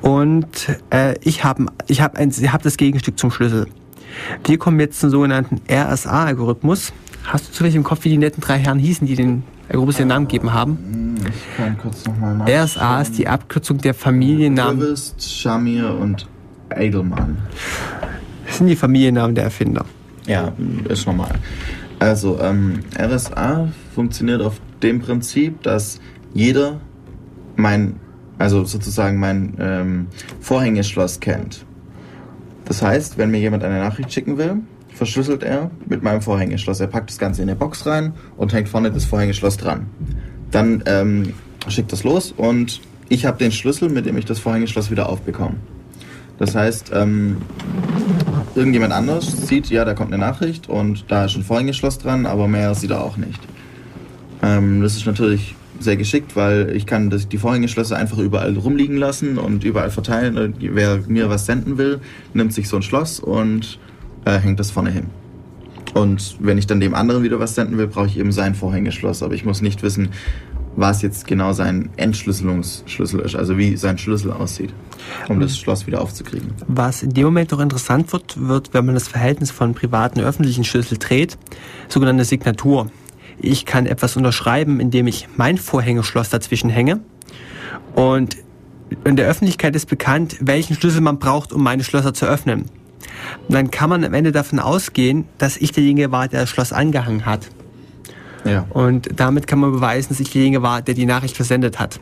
[0.02, 0.48] Und
[0.90, 3.68] äh, ich habe ich hab ein, ich hab das Gegenstück zum Schlüssel.
[4.44, 6.92] Wir kommen jetzt zum sogenannten RSA-Algorithmus.
[7.24, 10.08] Hast du zufällig im Kopf, wie die netten drei Herren hießen, die den Algorithmus den
[10.08, 11.16] Namen gegeben haben?
[11.28, 12.42] Ich kann kurz nochmal.
[12.42, 14.82] RSA ist die Abkürzung der Familiennamen.
[14.82, 16.26] Rivest, Shamir und
[16.74, 17.38] Edelmann.
[18.46, 19.84] Das sind die Familiennamen der Erfinder.
[20.26, 20.52] Ja,
[20.88, 21.36] ist normal.
[22.00, 25.98] Also, ähm, RSA funktioniert auf dem Prinzip, dass
[26.32, 26.80] jeder
[27.56, 27.96] mein,
[28.38, 30.06] also sozusagen mein ähm,
[30.40, 31.66] Vorhängeschloss kennt.
[32.66, 34.58] Das heißt, wenn mir jemand eine Nachricht schicken will,
[34.94, 36.80] verschlüsselt er mit meinem Vorhängeschloss.
[36.80, 39.86] Er packt das Ganze in eine Box rein und hängt vorne das Vorhängeschloss dran.
[40.50, 41.34] Dann ähm,
[41.68, 45.56] schickt das los und ich habe den Schlüssel, mit dem ich das Vorhängeschloss wieder aufbekomme.
[46.38, 47.38] Das heißt, ähm,
[48.54, 52.48] irgendjemand anders sieht, ja, da kommt eine Nachricht und da ist ein Vorhängeschloss dran, aber
[52.48, 53.40] mehr sieht er auch nicht.
[54.44, 58.96] Ähm, das ist natürlich sehr geschickt, weil ich kann das, die Vorhängeschlösser einfach überall rumliegen
[58.96, 60.54] lassen und überall verteilen.
[60.60, 62.00] Wer mir was senden will,
[62.32, 63.78] nimmt sich so ein Schloss und
[64.24, 65.06] äh, hängt das vorne hin.
[65.94, 69.22] Und wenn ich dann dem anderen wieder was senden will, brauche ich eben sein Vorhängeschloss.
[69.22, 70.10] Aber ich muss nicht wissen,
[70.76, 74.74] was jetzt genau sein Entschlüsselungsschlüssel ist, also wie sein Schlüssel aussieht,
[75.28, 76.50] um das Schloss wieder aufzukriegen.
[76.66, 80.26] Was in dem Moment noch interessant wird, wird, wenn man das Verhältnis von privaten und
[80.26, 81.38] öffentlichen Schlüssel dreht,
[81.88, 82.90] sogenannte Signatur.
[83.38, 87.00] Ich kann etwas unterschreiben, indem ich mein Vorhängeschloss dazwischen hänge
[87.94, 88.36] und
[89.04, 92.66] in der Öffentlichkeit ist bekannt, welchen Schlüssel man braucht, um meine Schlösser zu öffnen.
[93.48, 96.72] Und dann kann man am Ende davon ausgehen, dass ich derjenige war, der das Schloss
[96.72, 97.48] angehangen hat.
[98.44, 98.66] Ja.
[98.70, 101.98] Und damit kann man beweisen, dass ich derjenige war, der die Nachricht versendet hat.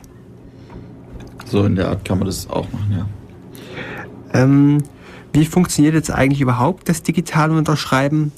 [1.46, 3.06] So in der Art kann man das auch machen, ja.
[4.34, 4.78] Ähm,
[5.32, 8.32] wie funktioniert jetzt eigentlich überhaupt das digitale Unterschreiben?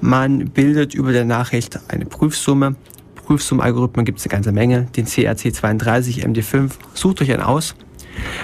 [0.00, 2.76] Man bildet über der Nachricht eine Prüfsumme.
[3.14, 4.88] Prüfsummenalgorithmen gibt es eine ganze Menge.
[4.96, 6.72] Den CRC32, MD5.
[6.94, 7.74] Sucht euch einen aus.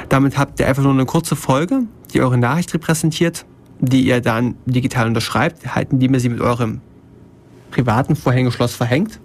[0.08, 1.82] Damit habt ihr einfach nur eine kurze Folge,
[2.12, 3.44] die eure Nachricht repräsentiert,
[3.80, 6.80] die ihr dann digital unterschreibt, halt, indem ihr sie mit eurem
[7.70, 9.20] privaten Vorhängeschloss verhängt.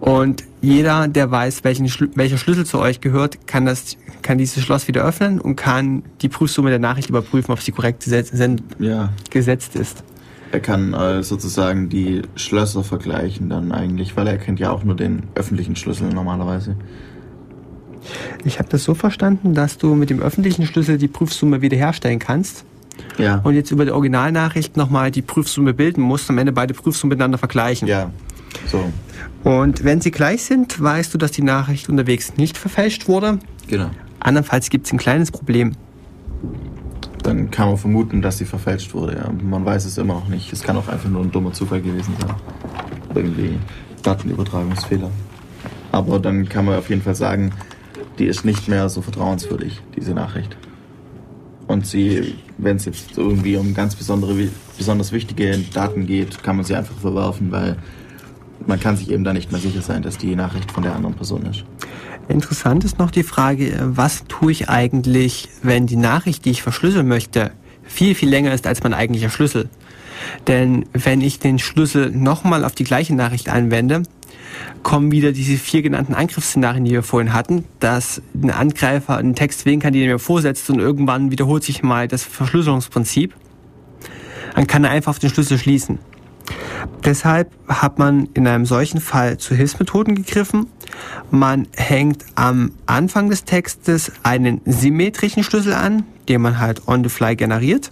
[0.00, 4.88] Und jeder, der weiß, welchen, welcher Schlüssel zu euch gehört, kann, das, kann dieses Schloss
[4.88, 8.06] wieder öffnen und kann die Prüfsumme der Nachricht überprüfen, ob sie korrekt
[8.78, 9.10] ja.
[9.30, 10.04] gesetzt ist.
[10.50, 14.96] Er kann äh, sozusagen die Schlösser vergleichen dann eigentlich, weil er kennt ja auch nur
[14.96, 16.76] den öffentlichen Schlüssel normalerweise.
[18.44, 22.64] Ich habe das so verstanden, dass du mit dem öffentlichen Schlüssel die Prüfsumme wiederherstellen kannst.
[23.18, 23.40] Ja.
[23.44, 27.38] Und jetzt über die Originalnachricht nochmal die Prüfsumme bilden musst, am Ende beide Prüfsummen miteinander
[27.38, 27.86] vergleichen.
[27.86, 28.10] Ja.
[28.66, 28.90] So.
[29.44, 33.38] Und wenn sie gleich sind, weißt du, dass die Nachricht unterwegs nicht verfälscht wurde.
[33.66, 33.90] Genau.
[34.20, 35.72] Andernfalls gibt es ein kleines Problem.
[37.22, 39.16] Dann kann man vermuten, dass sie verfälscht wurde.
[39.16, 39.30] Ja.
[39.30, 40.52] Man weiß es immer noch nicht.
[40.52, 42.34] Es kann auch einfach nur ein dummer Zufall gewesen sein.
[43.14, 43.58] Irgendwie
[44.02, 45.10] Datenübertragungsfehler.
[45.92, 47.52] Aber dann kann man auf jeden Fall sagen,
[48.18, 50.56] die ist nicht mehr so vertrauenswürdig, diese Nachricht.
[51.66, 56.64] Und sie, wenn es jetzt irgendwie um ganz besondere, besonders wichtige Daten geht, kann man
[56.64, 57.76] sie einfach verwerfen, weil
[58.66, 61.14] man kann sich eben da nicht mehr sicher sein, dass die Nachricht von der anderen
[61.14, 61.64] Person ist.
[62.28, 67.08] Interessant ist noch die Frage, was tue ich eigentlich, wenn die Nachricht, die ich verschlüsseln
[67.08, 67.52] möchte,
[67.84, 69.70] viel, viel länger ist als mein eigentlicher Schlüssel.
[70.46, 74.02] Denn wenn ich den Schlüssel nochmal auf die gleiche Nachricht anwende,
[74.82, 79.64] kommen wieder diese vier genannten Angriffsszenarien, die wir vorhin hatten, dass ein Angreifer einen Text
[79.64, 83.34] wählen kann, den er mir vorsetzt und irgendwann wiederholt sich mal das Verschlüsselungsprinzip.
[84.54, 85.98] Dann kann er einfach auf den Schlüssel schließen.
[87.04, 90.66] Deshalb hat man in einem solchen Fall zu Hilfsmethoden gegriffen.
[91.30, 97.10] Man hängt am Anfang des Textes einen symmetrischen Schlüssel an, den man halt on the
[97.10, 97.90] fly generiert.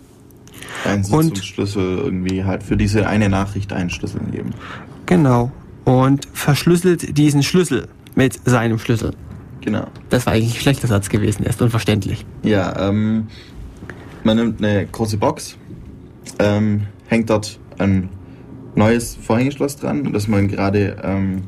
[0.84, 4.50] Einen Sitzungsschlüssel irgendwie halt für diese eine Nachricht einen Schlüssel geben.
[5.07, 5.52] Genau.
[5.84, 9.12] Und verschlüsselt diesen Schlüssel mit seinem Schlüssel.
[9.61, 9.86] Genau.
[10.11, 12.24] Das war eigentlich ein schlechter Satz gewesen, er ist unverständlich.
[12.42, 13.26] Ja, ähm,
[14.22, 15.57] man nimmt eine große Box,
[16.38, 18.09] ähm, hängt dort ein
[18.76, 21.42] neues Vorhängeschloss dran, das man gerade ähm,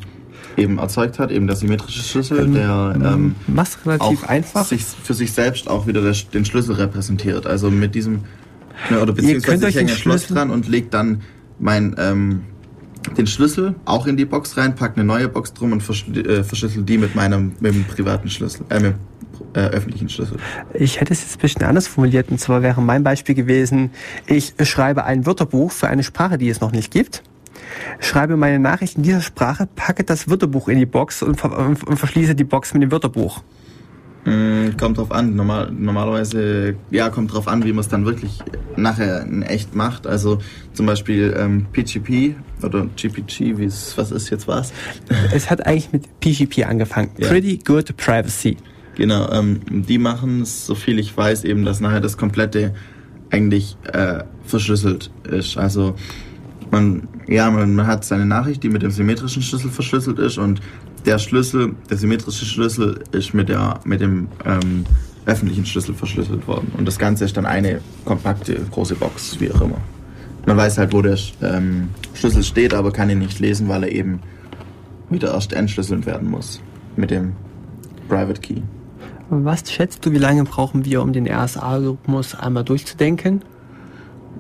[0.59, 4.83] eben erzeugt hat, eben der symmetrische Schlüssel, ähm, der ähm, was relativ auch einfach sich
[4.85, 7.47] für sich selbst auch wieder das, den Schlüssel repräsentiert.
[7.47, 8.25] Also mit diesem
[8.91, 11.23] ne, oder beziehungsweise ich hänge ein Schloss dran und leg dann
[11.59, 12.43] mein ähm,
[13.17, 15.83] den Schlüssel auch in die Box rein, pack eine neue Box drum und
[16.17, 18.95] äh, verschlüssel die mit meinem mit dem privaten Schlüssel, äh, mit
[19.55, 20.37] äh, öffentlichen Schlüssel.
[20.75, 23.91] Ich hätte es jetzt ein bisschen anders formuliert und zwar wäre mein Beispiel gewesen,
[24.27, 27.23] ich schreibe ein Wörterbuch für eine Sprache, die es noch nicht gibt
[28.01, 31.97] schreibe meine Nachricht in dieser Sprache, packe das Wörterbuch in die Box und, und, und
[31.97, 33.43] verschließe die Box mit dem Wörterbuch.
[34.25, 35.37] Mm, kommt drauf an.
[35.37, 38.41] Normal, normalerweise, ja, kommt drauf an, wie man es dann wirklich
[38.77, 40.07] nachher in echt macht.
[40.07, 40.39] Also
[40.73, 44.73] zum Beispiel ähm, PGP oder GPG, wie es, was ist jetzt was?
[45.33, 47.11] Es hat eigentlich mit PGP angefangen.
[47.17, 47.29] Ja.
[47.29, 48.57] Pretty Good Privacy.
[48.97, 52.75] Genau, ähm, die machen es, so viel ich weiß, eben, dass nachher das komplette
[53.31, 55.57] eigentlich äh, verschlüsselt ist.
[55.57, 55.95] Also
[56.71, 60.61] man, ja, man, hat seine Nachricht, die mit dem symmetrischen Schlüssel verschlüsselt ist und
[61.05, 64.85] der Schlüssel, der symmetrische Schlüssel ist mit, der, mit dem ähm,
[65.27, 66.73] öffentlichen Schlüssel verschlüsselt worden.
[66.77, 69.79] Und das Ganze ist dann eine kompakte große Box, wie auch immer.
[70.47, 73.93] Man weiß halt, wo der ähm, Schlüssel steht, aber kann ihn nicht lesen, weil er
[73.93, 74.21] eben
[75.11, 76.61] wieder erst entschlüsselt werden muss
[76.97, 77.35] mit dem
[78.09, 78.63] Private Key.
[79.29, 83.43] Was schätzt du, wie lange brauchen wir, um den RSA-Algorithmus einmal durchzudenken?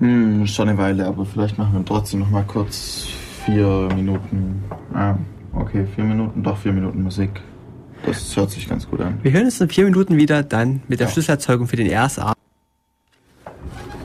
[0.00, 3.08] Hm, schon eine Weile, aber vielleicht machen wir trotzdem noch mal kurz
[3.44, 4.62] vier Minuten.
[4.94, 5.16] Ah,
[5.52, 7.40] okay, vier Minuten, doch vier Minuten Musik.
[8.06, 9.18] Das hört sich ganz gut an.
[9.22, 11.12] Wir hören uns in vier Minuten wieder, dann mit der ja.
[11.12, 12.32] Schlüsselerzeugung für den RSA.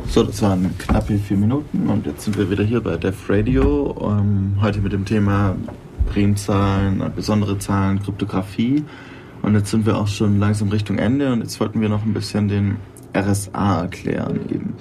[0.09, 3.95] So, das waren knappe vier Minuten und jetzt sind wir wieder hier bei Def Radio.
[4.01, 5.55] Ähm, heute mit dem Thema
[6.11, 8.83] Primzahlen, besondere Zahlen, Kryptographie.
[9.41, 12.13] Und jetzt sind wir auch schon langsam Richtung Ende und jetzt wollten wir noch ein
[12.13, 12.77] bisschen den
[13.15, 14.75] RSA erklären eben.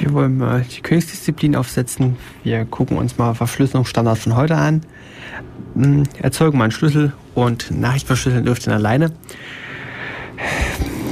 [0.00, 2.16] Wir wollen mal die Königsdisziplin aufsetzen.
[2.42, 4.80] Wir gucken uns mal Verschlüsselungsstandards von heute an.
[5.74, 9.12] Hm, erzeugen mal einen Schlüssel und Nachricht verschlüsseln dürft ihr alleine.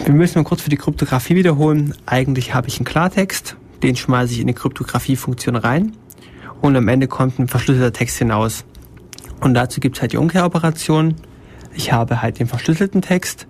[0.07, 1.95] Wir müssen mal kurz für die Kryptographie wiederholen.
[2.07, 5.93] Eigentlich habe ich einen Klartext, den schmeiße ich in die Kryptographie-Funktion rein
[6.63, 8.65] und am Ende kommt ein verschlüsselter Text hinaus.
[9.41, 11.15] Und dazu gibt es halt die Umkehroperation.
[11.75, 13.47] Ich habe halt den verschlüsselten Text,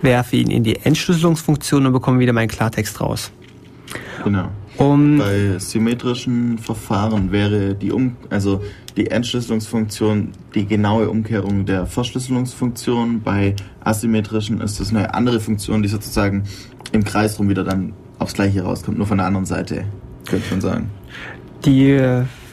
[0.00, 3.30] werfe ihn in die Entschlüsselungsfunktion und bekomme wieder meinen Klartext raus.
[4.24, 4.48] Genau.
[4.80, 8.62] Um Bei symmetrischen Verfahren wäre die um also
[8.96, 13.20] die Entschlüsselungsfunktion die genaue Umkehrung der Verschlüsselungsfunktion.
[13.20, 16.44] Bei asymmetrischen ist das eine andere Funktion, die sozusagen
[16.92, 19.84] im Kreis rum wieder dann aufs Gleiche rauskommt, nur von der anderen Seite,
[20.26, 20.90] könnte man sagen.
[21.66, 22.00] Die,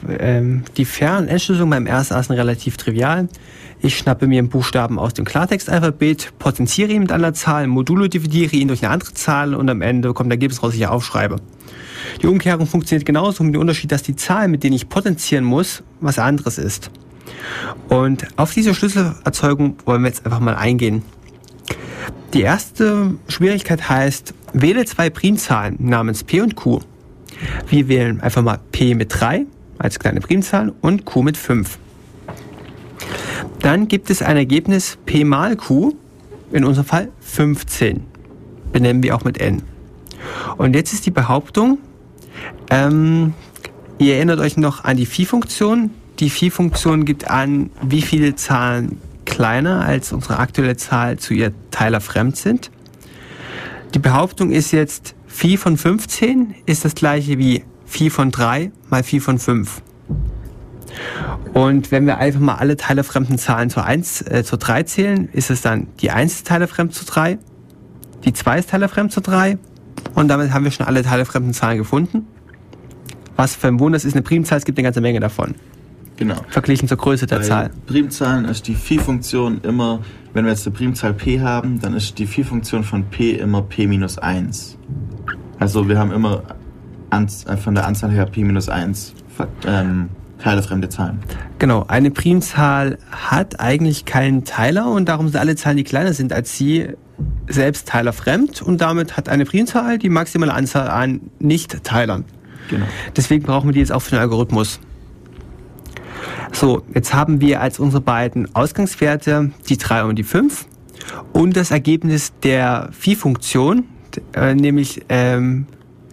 [0.06, 3.28] ähm, die Fer- und Entschlüsselung beim RSA sind relativ trivial.
[3.80, 8.54] Ich schnappe mir einen Buchstaben aus dem Klartextalphabet, potenziere ihn mit einer Zahl, Modulo dividiere
[8.54, 11.36] ihn durch eine andere Zahl und am Ende kommt ein Ergebnis raus, das ich aufschreibe.
[12.22, 15.82] Die Umkehrung funktioniert genauso mit dem Unterschied, dass die Zahl, mit denen ich potenzieren muss,
[16.00, 16.90] was anderes ist.
[17.88, 21.02] Und auf diese Schlüsselerzeugung wollen wir jetzt einfach mal eingehen.
[22.34, 26.80] Die erste Schwierigkeit heißt, wähle zwei Primzahlen namens p und q.
[27.68, 29.46] Wir wählen einfach mal p mit 3
[29.78, 31.78] als kleine Primzahl und q mit 5.
[33.60, 35.94] Dann gibt es ein Ergebnis p mal q,
[36.52, 38.04] in unserem Fall 15.
[38.72, 39.62] Benennen wir auch mit n.
[40.56, 41.78] Und jetzt ist die Behauptung,
[42.70, 43.34] ähm,
[43.98, 45.90] ihr erinnert euch noch an die Phi-Funktion.
[46.18, 52.00] Die Phi-Funktion gibt an, wie viele Zahlen kleiner als unsere aktuelle Zahl zu ihr Teiler
[52.00, 52.70] fremd sind.
[53.94, 59.02] Die Behauptung ist jetzt, Phi von 15 ist das gleiche wie Phi von 3 mal
[59.02, 59.82] Phi von 5.
[61.52, 65.50] Und wenn wir einfach mal alle teilefremden Zahlen zur 1, äh, zur 3 zählen, ist
[65.50, 67.38] es dann die 1 ist teilefremd zu 3,
[68.24, 69.58] die 2 ist teilefremd zu 3
[70.14, 72.26] und damit haben wir schon alle teilefremden Zahlen gefunden.
[73.38, 75.54] Was für ein Wunder ist eine Primzahl, es gibt eine ganze Menge davon.
[76.16, 76.34] Genau.
[76.48, 77.70] Verglichen zur Größe der Bei Zahl.
[77.86, 80.00] Primzahlen ist die Phi-Funktion immer,
[80.32, 83.86] wenn wir jetzt eine Primzahl p haben, dann ist die Phi-Funktion von p immer p
[83.86, 84.76] minus 1.
[85.60, 86.42] Also wir haben immer
[87.62, 89.14] von der Anzahl her p minus 1
[89.64, 90.08] ähm,
[90.42, 91.20] teilefremde Zahlen.
[91.60, 96.32] Genau, eine Primzahl hat eigentlich keinen Teiler und darum sind alle Zahlen, die kleiner sind
[96.32, 96.88] als sie,
[97.46, 102.24] selbst teilerfremd und damit hat eine Primzahl die maximale Anzahl an Nicht-Teilern.
[102.68, 102.86] Genau.
[103.16, 104.80] Deswegen brauchen wir die jetzt auch für den Algorithmus.
[106.52, 110.66] So, jetzt haben wir als unsere beiden Ausgangswerte die 3 und die 5
[111.32, 113.84] und das Ergebnis der Phi-Funktion,
[114.34, 115.66] äh, nämlich, ähm,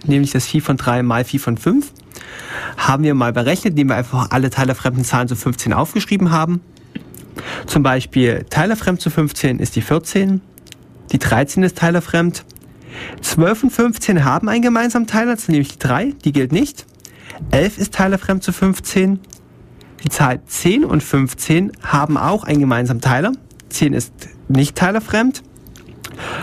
[0.05, 1.91] nämlich das Phi von 3 mal Phi von 5,
[2.77, 6.61] haben wir mal berechnet, indem wir einfach alle teilerfremden Zahlen zu 15 aufgeschrieben haben.
[7.65, 10.41] Zum Beispiel teilerfremd zu 15 ist die 14,
[11.11, 12.45] die 13 ist teilerfremd,
[13.21, 16.85] 12 und 15 haben einen gemeinsamen Teiler, das ist nämlich die 3, die gilt nicht.
[17.51, 19.19] 11 ist teilerfremd zu 15,
[20.03, 23.31] die Zahl 10 und 15 haben auch einen gemeinsamen Teiler.
[23.69, 24.13] 10 ist
[24.47, 25.41] nicht teilerfremd.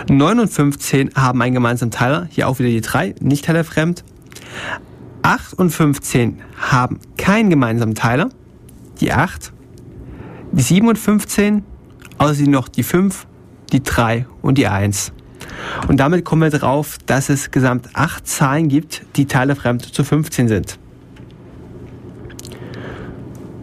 [0.09, 2.27] 9 und 15 haben einen gemeinsamen Teiler.
[2.29, 4.03] Hier auch wieder die 3, nicht teilerfremd.
[5.21, 8.29] 8 und 15 haben keinen gemeinsamen Teiler.
[8.99, 9.53] Die 8.
[10.51, 11.63] Die 7 und 15,
[12.17, 13.25] außerdem noch die 5,
[13.71, 15.13] die 3 und die 1.
[15.87, 20.47] Und damit kommen wir darauf, dass es gesamt 8 Zahlen gibt, die teilefremd zu 15
[20.47, 20.79] sind.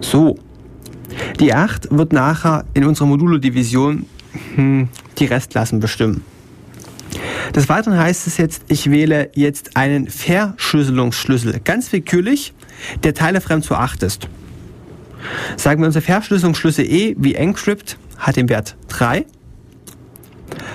[0.01, 0.39] So.
[1.39, 4.07] Die 8 wird nachher in unserer Modulo-Division
[4.55, 6.25] hm, die Restklassen bestimmen.
[7.55, 12.55] Des Weiteren heißt es jetzt, ich wähle jetzt einen Verschlüsselungsschlüssel, ganz willkürlich,
[13.03, 14.29] der teilefremd zu 8 ist.
[15.57, 19.27] Sagen wir, unser Verschlüsselungsschlüssel E wie Encrypt hat den Wert 3.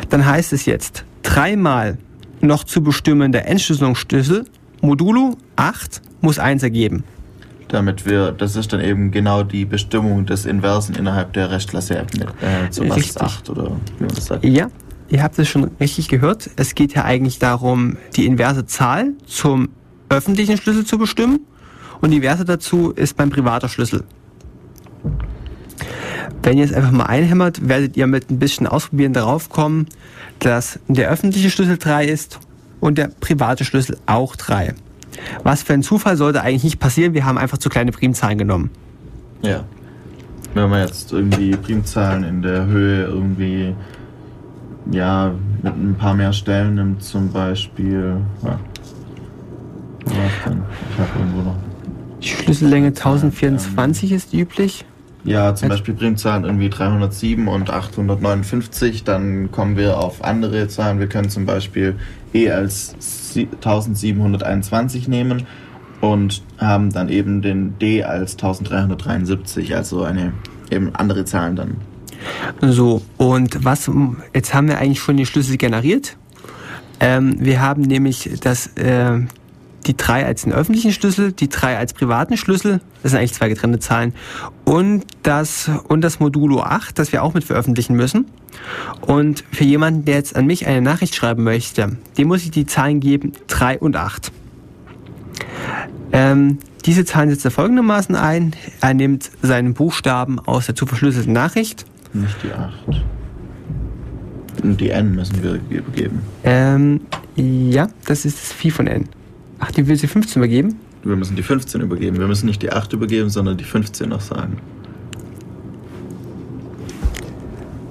[0.09, 1.97] Dann heißt es jetzt, dreimal
[2.41, 4.45] noch zu bestimmender Entschlüsselungsschlüssel
[4.81, 7.03] modulo 8 muss 1 ergeben
[7.67, 12.69] damit wir, das ist dann eben genau die Bestimmung des Inversen innerhalb der Restklasse äh,
[12.69, 14.45] zu was 8 oder wie man das sagt.
[14.45, 14.69] Ja,
[15.09, 16.49] ihr habt es schon richtig gehört.
[16.55, 19.69] Es geht ja eigentlich darum, die inverse Zahl zum
[20.09, 21.41] öffentlichen Schlüssel zu bestimmen
[22.01, 24.03] und die Inverse dazu ist beim privater Schlüssel.
[26.43, 29.87] Wenn ihr es einfach mal einhämmert, werdet ihr mit ein bisschen Ausprobieren darauf kommen,
[30.39, 32.39] dass der öffentliche Schlüssel 3 ist
[32.79, 34.73] und der private Schlüssel auch 3.
[35.43, 37.13] Was für ein Zufall sollte eigentlich nicht passieren.
[37.13, 38.69] Wir haben einfach zu kleine Primzahlen genommen.
[39.41, 39.63] Ja.
[40.53, 43.75] Wenn man jetzt irgendwie Primzahlen in der Höhe irgendwie
[44.91, 48.17] ja mit ein paar mehr Stellen nimmt, zum Beispiel.
[48.43, 48.59] Ja.
[50.05, 51.55] Ich habe irgendwo noch.
[52.21, 54.15] Die Schlüssellänge 1024 ja.
[54.15, 54.85] ist üblich.
[55.25, 59.03] Ja, zum Beispiel Primzahlen irgendwie 307 und 859.
[59.03, 60.99] Dann kommen wir auf andere Zahlen.
[60.99, 61.95] Wir können zum Beispiel
[62.33, 62.93] E als
[63.35, 65.47] 1721 nehmen
[65.99, 70.33] und haben dann eben den D als 1373, also eine
[70.69, 71.77] eben andere Zahlen dann.
[72.61, 73.89] So, und was,
[74.33, 76.17] jetzt haben wir eigentlich schon die Schlüssel generiert.
[76.99, 79.19] Ähm, wir haben nämlich das, äh,
[79.85, 83.49] die 3 als den öffentlichen Schlüssel, die 3 als privaten Schlüssel, das sind eigentlich zwei
[83.49, 84.13] getrennte Zahlen,
[84.63, 88.25] und das, und das Modulo 8, das wir auch mit veröffentlichen müssen.
[89.01, 92.65] Und für jemanden, der jetzt an mich eine Nachricht schreiben möchte, dem muss ich die
[92.65, 94.31] Zahlen geben 3 und 8.
[96.11, 98.53] Ähm, diese Zahlen setzt er folgendermaßen ein.
[98.79, 101.85] Er nimmt seinen Buchstaben aus der zu verschlüsselten Nachricht.
[102.13, 103.03] Nicht die 8.
[104.63, 106.21] Die N müssen wir geben.
[106.43, 107.01] Ähm,
[107.35, 109.09] ja, das ist das Vieh von N.
[109.59, 110.79] Ach, die will sie 15 übergeben?
[111.03, 112.17] Wir müssen die 15 übergeben.
[112.19, 114.57] Wir müssen nicht die 8 übergeben, sondern die 15 noch sagen.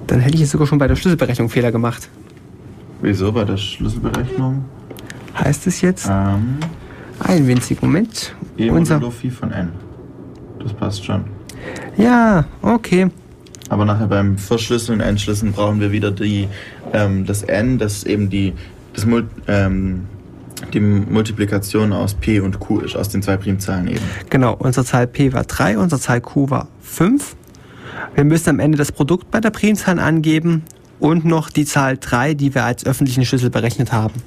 [0.07, 2.09] Dann hätte ich jetzt sogar schon bei der Schlüsselberechnung Fehler gemacht.
[3.01, 4.65] Wieso bei der Schlüsselberechnung?
[5.37, 6.07] Heißt es jetzt?
[6.09, 6.57] Ähm,
[7.19, 8.35] Ein winzigen Moment.
[8.57, 9.71] E Unser, modulo Phi von N.
[10.61, 11.25] Das passt schon.
[11.97, 13.07] ja, okay.
[13.69, 16.47] Aber nachher beim Verschlüsseln, Entschlüsseln brauchen wir wieder die,
[16.93, 18.53] ähm, das N, das eben die,
[18.93, 19.07] das
[19.47, 20.01] ähm,
[20.73, 24.03] die Multiplikation aus P und Q ist, aus den zwei Primzahlen eben.
[24.29, 27.35] Genau, unsere Zahl P war 3, unsere Zahl Q war 5.
[28.13, 30.63] Wir müssen am Ende das Produkt bei der Primzahl angeben
[30.99, 34.21] und noch die Zahl 3, die wir als öffentlichen Schlüssel berechnet haben.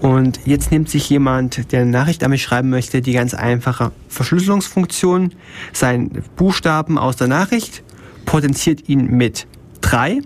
[0.00, 3.92] Und jetzt nimmt sich jemand, der eine Nachricht an mich schreiben möchte, die ganz einfache
[4.08, 5.32] Verschlüsselungsfunktion,
[5.72, 7.84] seinen Buchstaben aus der Nachricht,
[8.26, 9.46] potenziert ihn mit
[9.82, 10.20] 3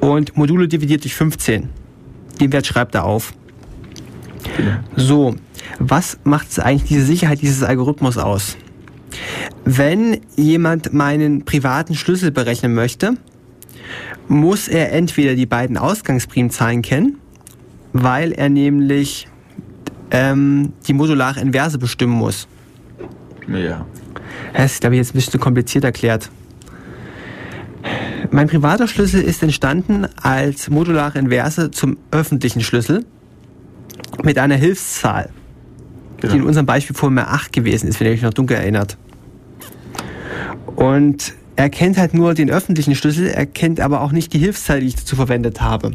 [0.00, 1.68] und Modulo dividiert durch 15.
[2.40, 3.34] Den Wert schreibt er auf.
[4.96, 5.34] So,
[5.78, 8.56] was macht eigentlich diese Sicherheit dieses Algorithmus aus?
[9.64, 13.14] Wenn jemand meinen privaten Schlüssel berechnen möchte,
[14.28, 17.18] muss er entweder die beiden Ausgangsprimzahlen kennen,
[17.92, 19.28] weil er nämlich
[20.10, 22.48] ähm, die modulare Inverse bestimmen muss.
[23.48, 23.86] Ja.
[24.54, 26.30] Das ist, glaube ich, jetzt ein bisschen kompliziert erklärt.
[28.30, 33.04] Mein privater Schlüssel ist entstanden als modulare Inverse zum öffentlichen Schlüssel
[34.24, 35.30] mit einer Hilfszahl,
[36.22, 36.46] die in Genau.
[36.48, 38.96] unserem Beispiel vorhin mal 8 gewesen ist, wenn ihr euch noch dunkel erinnert.
[40.76, 44.80] Und er kennt halt nur den öffentlichen Schlüssel, er kennt aber auch nicht die Hilfszahl,
[44.80, 45.92] die ich dazu verwendet habe.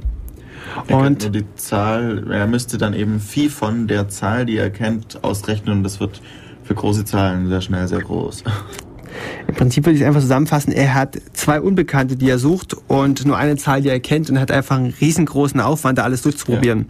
[0.75, 4.57] Er kennt Und nur die Zahl, er müsste dann eben Phi von der Zahl, die
[4.57, 6.21] er kennt, ausrechnen und das wird
[6.63, 8.43] für große Zahlen sehr schnell sehr groß.
[9.47, 13.25] im Prinzip würde ich es einfach zusammenfassen, er hat zwei Unbekannte, die er sucht und
[13.25, 16.85] nur eine Zahl, die er kennt und hat einfach einen riesengroßen Aufwand, da alles durchzuprobieren.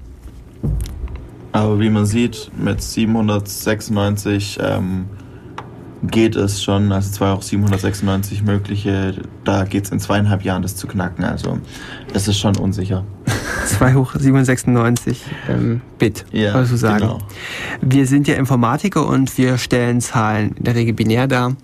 [1.52, 5.06] Aber wie man sieht, mit 796 ähm,
[6.04, 10.62] geht es schon, also es war auch 796 mögliche, da geht es in zweieinhalb Jahren,
[10.62, 11.24] das zu knacken.
[11.26, 11.58] Also
[12.14, 13.04] es ist schon unsicher.
[13.66, 17.00] 2 hoch 796 ähm, Bit, Ja, wolltest du sagen.
[17.00, 17.18] genau.
[17.82, 21.56] Wir sind ja Informatiker und wir stellen Zahlen in der Regel binär dar.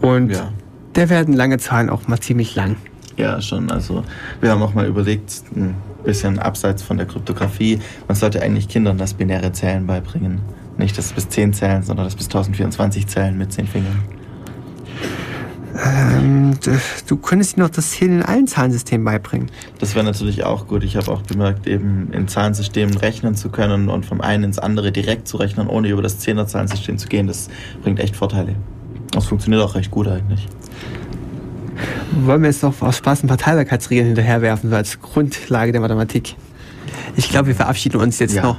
[0.00, 0.50] Und Ja.
[0.94, 2.76] da werden lange Zahlen auch mal ziemlich lang.
[3.16, 3.70] Ja, schon.
[3.70, 4.02] Also
[4.40, 7.78] wir haben auch mal überlegt, ein bisschen abseits von der Kryptographie,
[8.08, 10.40] man sollte eigentlich Kindern das binäre Zählen beibringen.
[10.76, 14.02] Nicht das bis 10 zählen, sondern das bis 1024 zählen mit 10 Fingern.
[15.82, 16.58] Ähm,
[17.06, 19.50] du könntest ihnen noch das Zählen in allen Zahlensystemen beibringen.
[19.78, 20.84] Das wäre natürlich auch gut.
[20.84, 24.92] Ich habe auch bemerkt, eben in Zahlensystemen rechnen zu können und vom einen ins andere
[24.92, 27.48] direkt zu rechnen, ohne über das Zehner-Zahlensystem zu gehen, das
[27.82, 28.56] bringt echt Vorteile.
[29.12, 30.46] Das funktioniert auch recht gut eigentlich.
[32.24, 36.34] Wollen wir jetzt noch aus Spaß ein paar Teilbarkeitsregeln hinterherwerfen, so als Grundlage der Mathematik?
[37.16, 38.42] Ich glaube, wir verabschieden uns jetzt Ja.
[38.42, 38.58] noch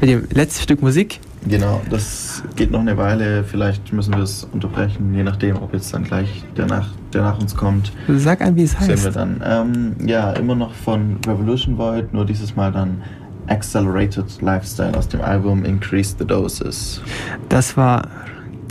[0.00, 1.20] mit dem letzten Stück Musik.
[1.46, 3.42] Genau, das geht noch eine Weile.
[3.42, 7.40] Vielleicht müssen wir es unterbrechen, je nachdem, ob jetzt dann gleich der nach, der nach
[7.40, 7.92] uns kommt.
[8.08, 9.16] Sag an, wie es Sehen wir heißt.
[9.16, 9.42] dann.
[9.44, 13.02] Ähm, ja, immer noch von Revolution Void, nur dieses Mal dann
[13.48, 17.02] Accelerated Lifestyle aus dem Album Increase the Doses.
[17.48, 18.06] Das war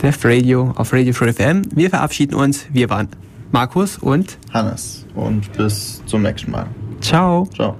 [0.02, 1.62] Def Radio auf Radio Free FM.
[1.74, 2.64] Wir verabschieden uns.
[2.72, 3.08] Wir waren
[3.52, 6.66] Markus und Hannes und bis zum nächsten Mal.
[7.00, 7.46] ciao.
[7.54, 7.76] Ciao.